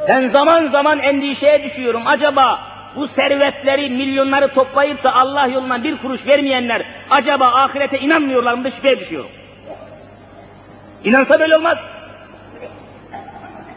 [0.07, 2.07] Ben zaman zaman endişeye düşüyorum.
[2.07, 8.63] Acaba bu servetleri, milyonları toplayıp da Allah yoluna bir kuruş vermeyenler acaba ahirete inanmıyorlar mı
[8.63, 9.29] da şüpheye düşüyorum.
[11.03, 11.77] İnansa böyle olmaz.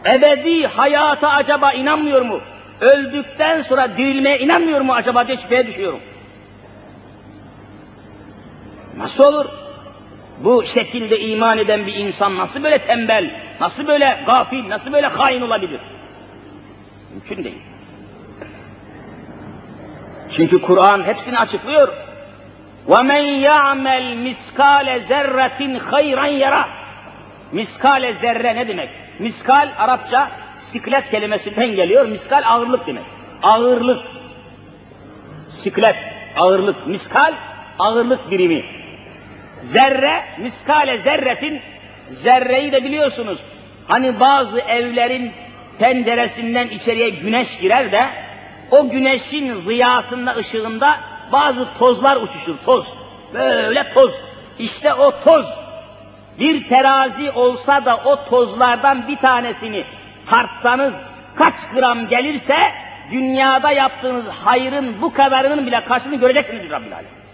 [0.05, 2.41] Ebedi hayata acaba inanmıyor mu?
[2.81, 5.99] Öldükten sonra dirilmeye inanmıyor mu acaba diye şüpheye düşüyorum.
[8.97, 9.45] Nasıl olur?
[10.39, 15.41] Bu şekilde iman eden bir insan nasıl böyle tembel, nasıl böyle gafil, nasıl böyle hain
[15.41, 15.79] olabilir?
[17.13, 17.61] Mümkün değil.
[20.36, 21.88] Çünkü Kur'an hepsini açıklıyor.
[22.88, 26.68] وَمَنْ يَعْمَلْ miskale zerretin hayran yara.
[27.52, 28.90] Miskale zerre ne demek?
[29.18, 32.06] Miskal Arapça siklet kelimesinden geliyor.
[32.06, 33.04] Miskal ağırlık demek.
[33.42, 34.00] Ağırlık.
[35.50, 35.96] Siklet,
[36.38, 36.86] ağırlık.
[36.86, 37.32] Miskal,
[37.78, 38.64] ağırlık birimi.
[39.62, 41.60] Zerre, miskale zerretin,
[42.10, 43.40] zerreyi de biliyorsunuz.
[43.88, 45.32] Hani bazı evlerin
[45.78, 48.08] penceresinden içeriye güneş girer de,
[48.70, 50.96] o güneşin ziyasında, ışığında
[51.32, 52.84] bazı tozlar uçuşur, toz.
[53.34, 54.12] Böyle toz.
[54.58, 55.46] İşte o toz,
[56.38, 59.84] bir terazi olsa da o tozlardan bir tanesini
[60.30, 60.94] tartsanız
[61.36, 62.56] kaç gram gelirse,
[63.10, 67.24] dünyada yaptığınız hayrın bu kadarının bile karşılığını göreceksiniz Rabbil Alem.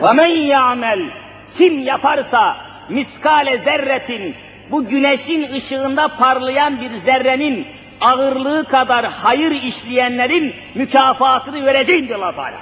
[0.00, 1.10] وَمَنْ يَعْمَلْ
[1.58, 2.56] Kim yaparsa
[2.88, 4.34] miskale zerretin,
[4.70, 7.66] bu güneşin ışığında parlayan bir zerrenin
[8.00, 12.56] ağırlığı kadar hayır işleyenlerin mükafatını vereceğim diyor allah Teala.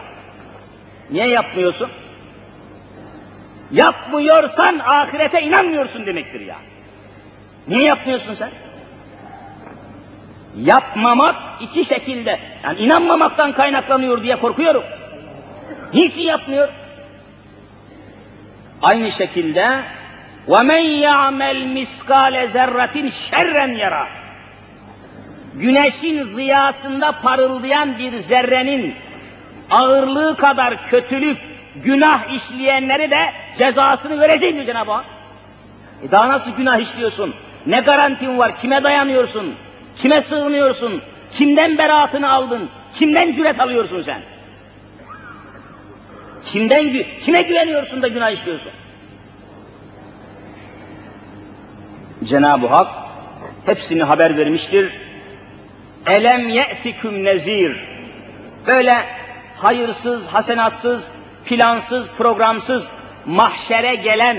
[1.10, 1.90] Niye yapmıyorsun?
[3.72, 6.56] Yapmıyorsan ahirete inanmıyorsun demektir ya.
[7.68, 8.50] Niye yapmıyorsun sen?
[10.56, 14.84] Yapmamak iki şekilde, yani inanmamaktan kaynaklanıyor diye korkuyorum.
[15.94, 16.68] Niçin yapmıyor?
[18.82, 19.80] Aynı şekilde
[20.48, 24.08] وَمَنْ يَعْمَلْ مِسْقَالَ zerratin şerren yara.
[25.55, 28.95] Güneşin ziyasında parıldayan bir zerrenin
[29.69, 31.37] ağırlığı kadar kötülük,
[31.75, 33.25] günah işleyenleri de
[33.57, 35.05] cezasını vereceğim diyor Cenab-ı Hak.
[36.03, 37.33] E daha nasıl günah işliyorsun?
[37.65, 38.57] Ne garantin var?
[38.57, 39.55] Kime dayanıyorsun?
[39.97, 41.01] Kime sığınıyorsun?
[41.33, 42.69] Kimden beraatını aldın?
[42.95, 44.21] Kimden cüret alıyorsun sen?
[46.45, 48.71] Kimden, kime güveniyorsun da günah işliyorsun?
[52.23, 52.87] Cenab-ı Hak
[53.65, 55.10] hepsini haber vermiştir.
[56.07, 57.77] Elem ye'tiküm nezir.
[58.67, 59.05] Böyle
[59.57, 61.03] hayırsız, hasenatsız,
[61.45, 62.87] plansız, programsız
[63.25, 64.37] mahşere gelen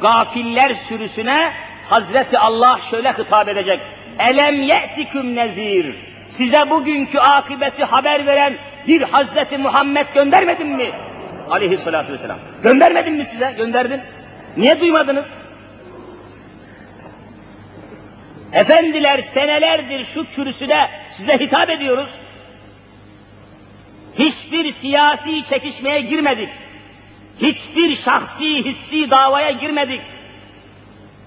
[0.00, 1.52] gafiller sürüsüne
[1.88, 3.80] Hazreti Allah şöyle hitap edecek.
[4.18, 5.96] Elem ye'tiküm nezir.
[6.30, 8.54] Size bugünkü akıbeti haber veren
[8.86, 10.90] bir Hazreti Muhammed göndermedim mi?
[11.50, 12.38] Aleyhissalatü vesselam.
[12.62, 13.54] Göndermedim mi size?
[13.56, 14.00] Gönderdim.
[14.56, 15.24] Niye duymadınız?
[18.52, 22.08] Efendiler senelerdir şu kürsüde size hitap ediyoruz.
[24.18, 26.48] Hiçbir siyasi çekişmeye girmedik.
[27.38, 30.00] Hiçbir şahsi hissi davaya girmedik.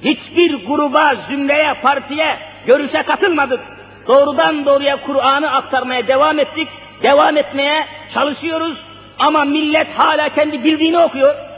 [0.02, 3.60] Hiçbir gruba, zümreye, partiye, görüşe katılmadık.
[4.08, 6.68] Doğrudan doğruya Kur'an'ı aktarmaya devam ettik.
[7.04, 8.78] Devam etmeye çalışıyoruz.
[9.20, 11.49] Ama millet hala kendi bildiğini okuyor.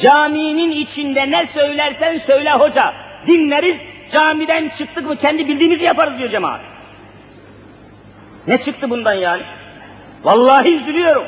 [0.00, 2.94] Caminin içinde ne söylersen söyle hoca.
[3.26, 3.80] Dinleriz,
[4.12, 6.60] camiden çıktık mı kendi bildiğimizi yaparız diyor cemaat.
[8.46, 9.42] Ne çıktı bundan yani?
[10.24, 11.24] Vallahi üzülüyorum.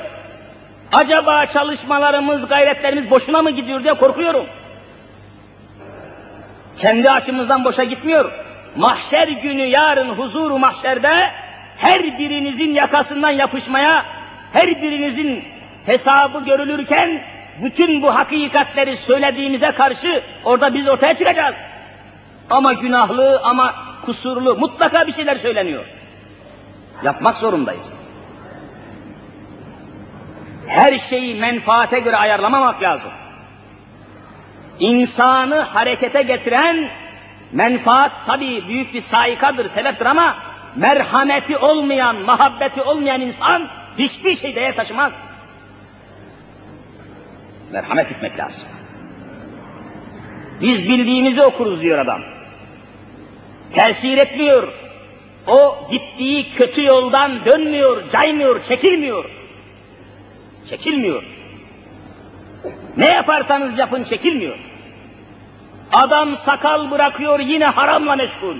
[0.92, 4.46] Acaba çalışmalarımız, gayretlerimiz boşuna mı gidiyor diye korkuyorum.
[6.78, 8.32] Kendi açımızdan boşa gitmiyor.
[8.76, 11.30] Mahşer günü yarın huzuru mahşerde
[11.76, 14.04] her birinizin yakasından yapışmaya,
[14.52, 15.44] her birinizin
[15.86, 17.22] hesabı görülürken
[17.62, 21.54] bütün bu hakikatleri söylediğimize karşı orada biz ortaya çıkacağız.
[22.50, 25.84] Ama günahlı ama kusurlu mutlaka bir şeyler söyleniyor.
[27.02, 27.84] Yapmak zorundayız.
[30.66, 33.10] Her şeyi menfaate göre ayarlamamak lazım.
[34.78, 36.90] İnsanı harekete getiren
[37.52, 40.36] menfaat tabii büyük bir saikadır, sebeptir ama
[40.76, 45.12] merhameti olmayan, muhabbeti olmayan insan hiçbir şey değer taşımaz.
[47.72, 48.62] Merhamet etmek lazım.
[50.60, 52.22] Biz bildiğimizi okuruz diyor adam.
[53.74, 54.72] Tesir etmiyor.
[55.46, 59.24] O gittiği kötü yoldan dönmüyor, caymıyor, çekilmiyor.
[60.70, 61.22] Çekilmiyor.
[62.96, 64.58] Ne yaparsanız yapın çekilmiyor.
[65.92, 68.56] Adam sakal bırakıyor yine haramla meşgul.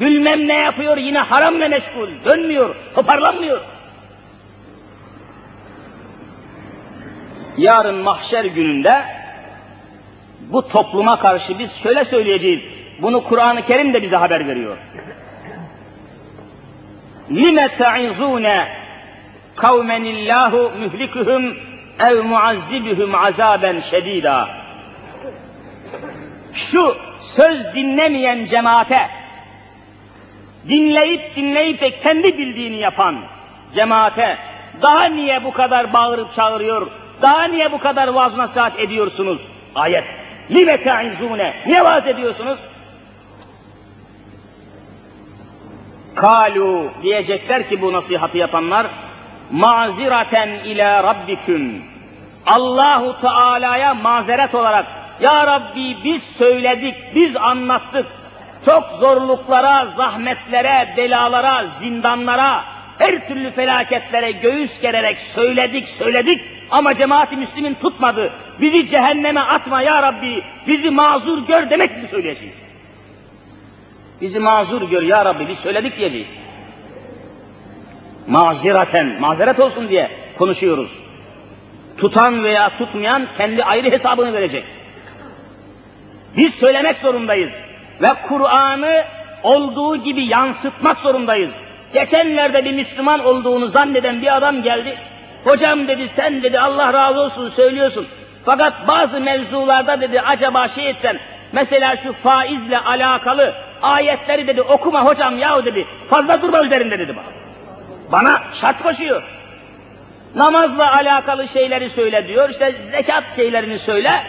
[0.00, 2.08] Bilmem ne yapıyor yine haramla meşgul.
[2.24, 3.60] Dönmüyor, toparlanmıyor.
[7.57, 9.03] Yarın mahşer gününde
[10.41, 12.63] bu topluma karşı biz şöyle söyleyeceğiz.
[13.01, 14.77] Bunu Kur'an-ı Kerim de bize haber veriyor.
[17.31, 18.65] لِمَ تَعِزُونَ
[19.57, 21.53] قَوْمًا اللّٰهُ مُهْلِكُهُمْ
[21.99, 24.47] ev muazzibuhum azaben şedida.
[26.53, 26.97] Şu
[27.35, 29.09] söz dinlemeyen cemaate,
[30.69, 33.19] dinleyip dinleyip de kendi bildiğini yapan
[33.75, 34.37] cemaate,
[34.81, 36.87] daha niye bu kadar bağırıp çağırıyor,
[37.24, 39.40] daha niye bu kadar vaaz nasihat ediyorsunuz?
[39.74, 40.04] Ayet.
[40.50, 41.54] Lime te'izzune.
[41.66, 42.58] Niye vaaz ediyorsunuz?
[46.14, 48.86] Kalu diyecekler ki bu nasihatı yapanlar
[49.50, 51.82] maziraten ila rabbiküm.
[52.46, 54.86] Allahu Teala'ya mazeret olarak
[55.20, 58.06] ya Rabbi biz söyledik, biz anlattık.
[58.64, 62.64] Çok zorluklara, zahmetlere, belalara, zindanlara,
[62.98, 66.40] her türlü felaketlere göğüs gererek söyledik, söyledik
[66.74, 68.32] ama cemaati Müslümin tutmadı.
[68.60, 72.54] Bizi cehenneme atma ya Rabbi, bizi mazur gör demek mi söyleyeceğiz?
[74.20, 76.26] Bizi mazur gör ya Rabbi, biz söyledik diyeceğiz.
[78.26, 80.90] Maziraten, mazeret olsun diye konuşuyoruz.
[81.98, 84.64] Tutan veya tutmayan kendi ayrı hesabını verecek.
[86.36, 87.50] Biz söylemek zorundayız
[88.02, 89.04] ve Kur'an'ı
[89.42, 91.50] olduğu gibi yansıtmak zorundayız.
[91.92, 94.94] Geçenlerde bir Müslüman olduğunu zanneden bir adam geldi.
[95.44, 98.06] Hocam dedi sen dedi Allah razı olsun söylüyorsun.
[98.44, 101.18] Fakat bazı mevzularda dedi acaba şey etsen
[101.52, 107.26] mesela şu faizle alakalı ayetleri dedi okuma hocam yahu dedi fazla durma üzerinde dedi bana.
[108.12, 109.22] Bana şart koşuyor.
[110.34, 114.22] Namazla alakalı şeyleri söyle diyor, işte zekat şeylerini söyle,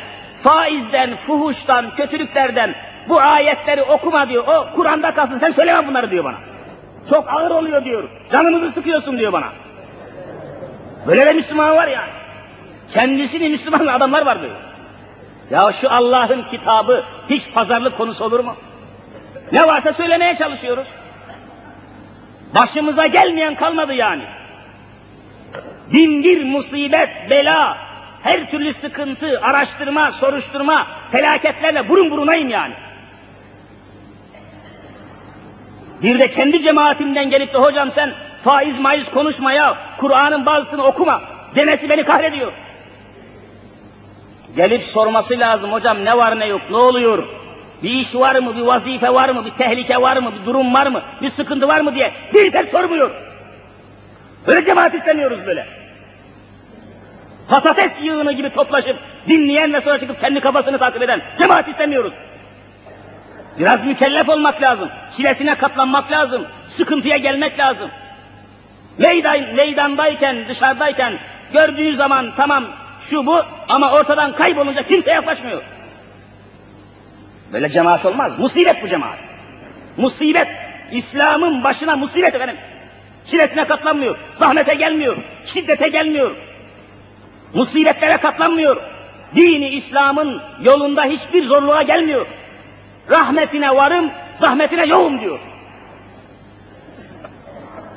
[0.43, 2.75] faizden, fuhuştan, kötülüklerden
[3.09, 6.37] bu ayetleri okuma diyor, o Kur'an'da kalsın, sen söyleme bunları diyor bana.
[7.09, 9.47] Çok ağır oluyor diyor, canımızı sıkıyorsun diyor bana.
[11.07, 12.11] Böyle de Müslüman var yani.
[12.93, 14.55] Kendisini Müslüman adamlar var diyor.
[15.49, 18.55] Ya şu Allah'ın kitabı hiç pazarlık konusu olur mu?
[19.51, 20.87] Ne varsa söylemeye çalışıyoruz.
[22.55, 24.23] Başımıza gelmeyen kalmadı yani.
[25.93, 27.77] Bin bir musibet, bela,
[28.23, 32.73] her türlü sıkıntı, araştırma, soruşturma, felaketlerle burun burunayım yani.
[36.01, 38.13] Bir de kendi cemaatimden gelip de hocam sen
[38.45, 41.21] faiz maiz konuşma ya, Kur'an'ın bazısını okuma
[41.55, 42.53] demesi beni kahrediyor.
[44.55, 47.27] Gelip sorması lazım hocam ne var ne yok, ne oluyor,
[47.83, 50.87] bir iş var mı, bir vazife var mı, bir tehlike var mı, bir durum var
[50.87, 53.11] mı, bir sıkıntı var mı diye bir tek sormuyor.
[54.47, 55.67] Böyle cemaat istemiyoruz böyle.
[57.49, 62.13] Patates yığını gibi toplaşıp dinleyen ve sonra çıkıp kendi kafasını takip eden cemaat istemiyoruz.
[63.59, 64.89] Biraz mükellef olmak lazım.
[65.17, 66.45] Çilesine katlanmak lazım.
[66.69, 67.89] Sıkıntıya gelmek lazım.
[68.97, 71.19] Meydan, meydandayken, dışarıdayken
[71.53, 72.65] gördüğü zaman tamam
[73.09, 75.61] şu bu ama ortadan kaybolunca kimse yaklaşmıyor.
[77.53, 78.39] Böyle cemaat olmaz.
[78.39, 79.19] Musibet bu cemaat.
[79.97, 80.47] Musibet.
[80.91, 82.55] İslam'ın başına musibet efendim.
[83.27, 84.17] Çilesine katlanmıyor.
[84.35, 85.17] Zahmete gelmiyor.
[85.45, 86.35] Şiddete gelmiyor.
[87.53, 88.77] Musibetlere katlanmıyor.
[89.35, 92.27] Dini İslam'ın yolunda hiçbir zorluğa gelmiyor.
[93.09, 95.39] Rahmetine varım, zahmetine yoğum diyor.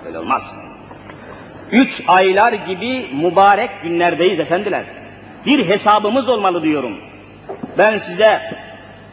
[0.04, 0.42] Böyle olmaz.
[1.72, 4.84] Üç aylar gibi mübarek günlerdeyiz efendiler.
[5.46, 6.96] Bir hesabımız olmalı diyorum.
[7.78, 8.40] Ben size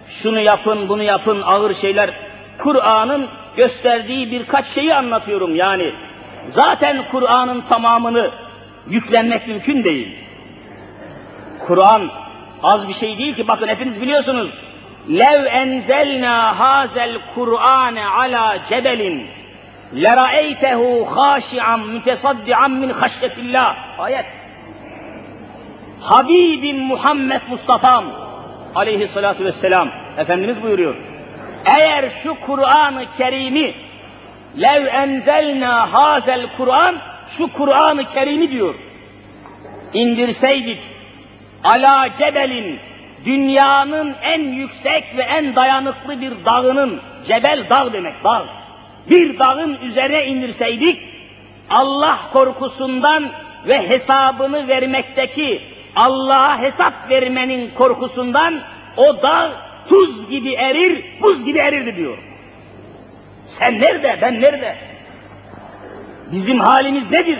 [0.10, 2.14] şunu yapın, bunu yapın, ağır şeyler.
[2.58, 3.28] Kur'an'ın
[3.58, 5.92] gösterdiği birkaç şeyi anlatıyorum yani.
[6.48, 8.32] Zaten Kur'an'ın tamamını
[8.90, 10.16] yüklenmek mümkün değil.
[11.68, 12.10] Kur'an
[12.64, 14.52] az bir şey değil ki bakın hepiniz biliyorsunuz.
[15.10, 19.28] Lev enzelna hazel Kur'ane ala cebelin
[19.94, 24.00] leraeytehu haşi'an mütesaddian min haşyetillah.
[24.00, 24.26] Ayet.
[26.02, 28.06] Habibim Muhammed Mustafa'm
[28.76, 30.96] aleyhissalatu vesselam Efendimiz buyuruyor.
[31.66, 33.74] Eğer şu Kur'an-ı Kerim'i
[34.62, 36.96] lev enzelna hazel Kur'an
[37.38, 38.76] şu Kur'an-ı Kerim'i diyor.
[39.94, 40.80] indirseydik
[41.64, 42.80] ala cebelin
[43.26, 48.46] dünyanın en yüksek ve en dayanıklı bir dağının cebel dağ demek dağ.
[49.10, 51.00] Bir dağın üzerine indirseydik
[51.70, 53.30] Allah korkusundan
[53.68, 55.62] ve hesabını vermekteki
[55.96, 58.60] Allah'a hesap vermenin korkusundan
[58.98, 59.54] o dağ
[59.90, 62.18] tuz gibi erir, buz gibi erirdi diyor.
[63.46, 64.76] Sen nerede, ben nerede?
[66.32, 67.40] Bizim halimiz nedir?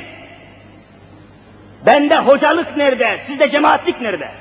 [1.86, 4.32] Bende hocalık nerede, sizde cemaatlik nerede?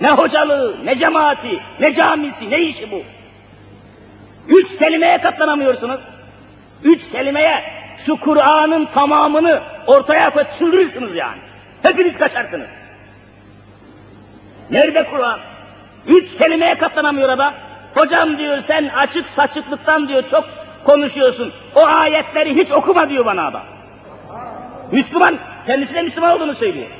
[0.00, 3.02] Ne hocalığı, ne cemaati, ne camisi, ne işi bu?
[4.48, 6.00] Üç kelimeye katlanamıyorsunuz.
[6.84, 7.62] Üç kelimeye
[8.06, 11.38] şu Kur'an'ın tamamını ortaya koyup çıldırırsınız yani.
[11.82, 12.68] Hepiniz kaçarsınız.
[14.70, 15.40] Nerede Kur'an?
[16.06, 17.54] Üç kelimeye katlanamıyor adam.
[17.94, 20.44] Hocam diyor sen açık saçıklıktan diyor çok
[20.84, 21.52] konuşuyorsun.
[21.74, 23.62] O ayetleri hiç okuma diyor bana adam.
[24.92, 26.90] Müslüman, kendisine Müslüman olduğunu söylüyor.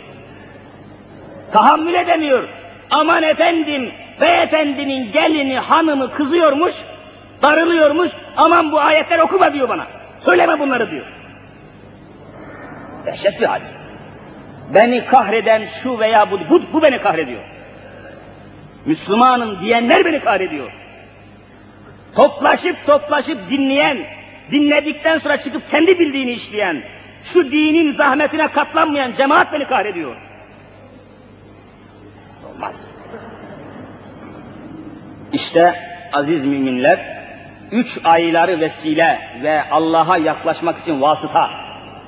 [1.52, 2.48] Tahammül edemiyor.
[2.90, 6.74] Aman efendim, beyefendinin gelini, hanımı kızıyormuş,
[7.42, 9.86] darılıyormuş, aman bu ayetler okuma diyor bana.
[10.24, 11.06] Söyleme bunları diyor.
[13.06, 13.68] Dehşet bir hadis.
[14.74, 17.42] Beni kahreden şu veya bu, bu, bu beni kahrediyor.
[18.86, 20.72] Müslümanım diyenler beni kahrediyor.
[22.14, 23.98] Toplaşıp toplaşıp dinleyen,
[24.50, 26.82] dinledikten sonra çıkıp kendi bildiğini işleyen,
[27.24, 30.16] şu dinin zahmetine katlanmayan cemaat beni kahrediyor.
[32.50, 32.74] Olmaz.
[35.32, 35.74] İşte
[36.12, 37.11] aziz müminler,
[37.72, 41.50] üç ayları vesile ve Allah'a yaklaşmak için vasıta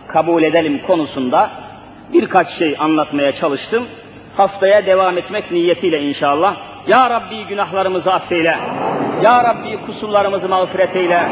[0.08, 1.50] kabul edelim konusunda
[2.12, 3.84] birkaç şey anlatmaya çalıştım.
[4.36, 6.56] Haftaya devam etmek niyetiyle inşallah.
[6.88, 8.58] Ya Rabbi günahlarımızı affeyle.
[9.22, 11.28] Ya Rabbi kusurlarımızı mağfiret eyle.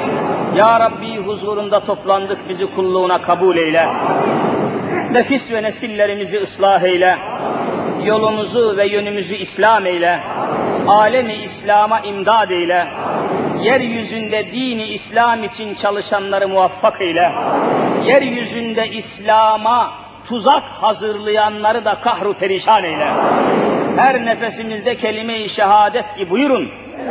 [0.56, 3.88] Ya Rabbi huzurunda toplandık bizi kulluğuna kabul eyle.
[5.12, 7.18] Nefis ve nesillerimizi ıslah eyle.
[8.04, 10.20] Yolumuzu ve yönümüzü İslam eyle.
[10.88, 12.86] Alemi İslam'a imdad eyle.
[13.62, 17.32] Yeryüzünde dini İslam için çalışanları muvaffak eyle.
[18.06, 19.92] Yeryüzünde İslam'a
[20.28, 23.06] tuzak hazırlayanları da kahru perişan eyle.
[23.96, 26.70] Her nefesimizde kelime-i şehadet ki buyurun.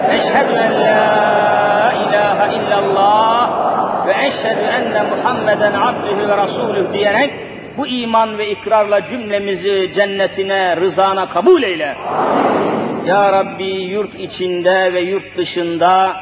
[0.10, 3.52] Eşhedü en la ilahe illallah
[4.08, 7.34] ve eşhedü enne Muhammeden abdühü ve rasulüh diyerek
[7.78, 11.96] bu iman ve ikrarla cümlemizi cennetine, rızana kabul eyle.
[13.06, 16.16] Ya Rabbi yurt içinde ve yurt dışında,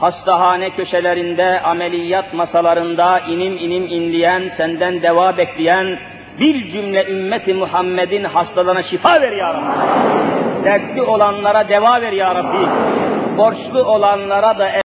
[0.00, 5.98] hastahane köşelerinde, ameliyat masalarında inim inim inleyen, senden deva bekleyen,
[6.40, 10.64] bir cümle ümmeti Muhammed'in hastalarına şifa ver ya Rabbi.
[10.64, 12.66] Dertli olanlara deva ver ya Rabbi.
[13.36, 14.68] Borçlu olanlara da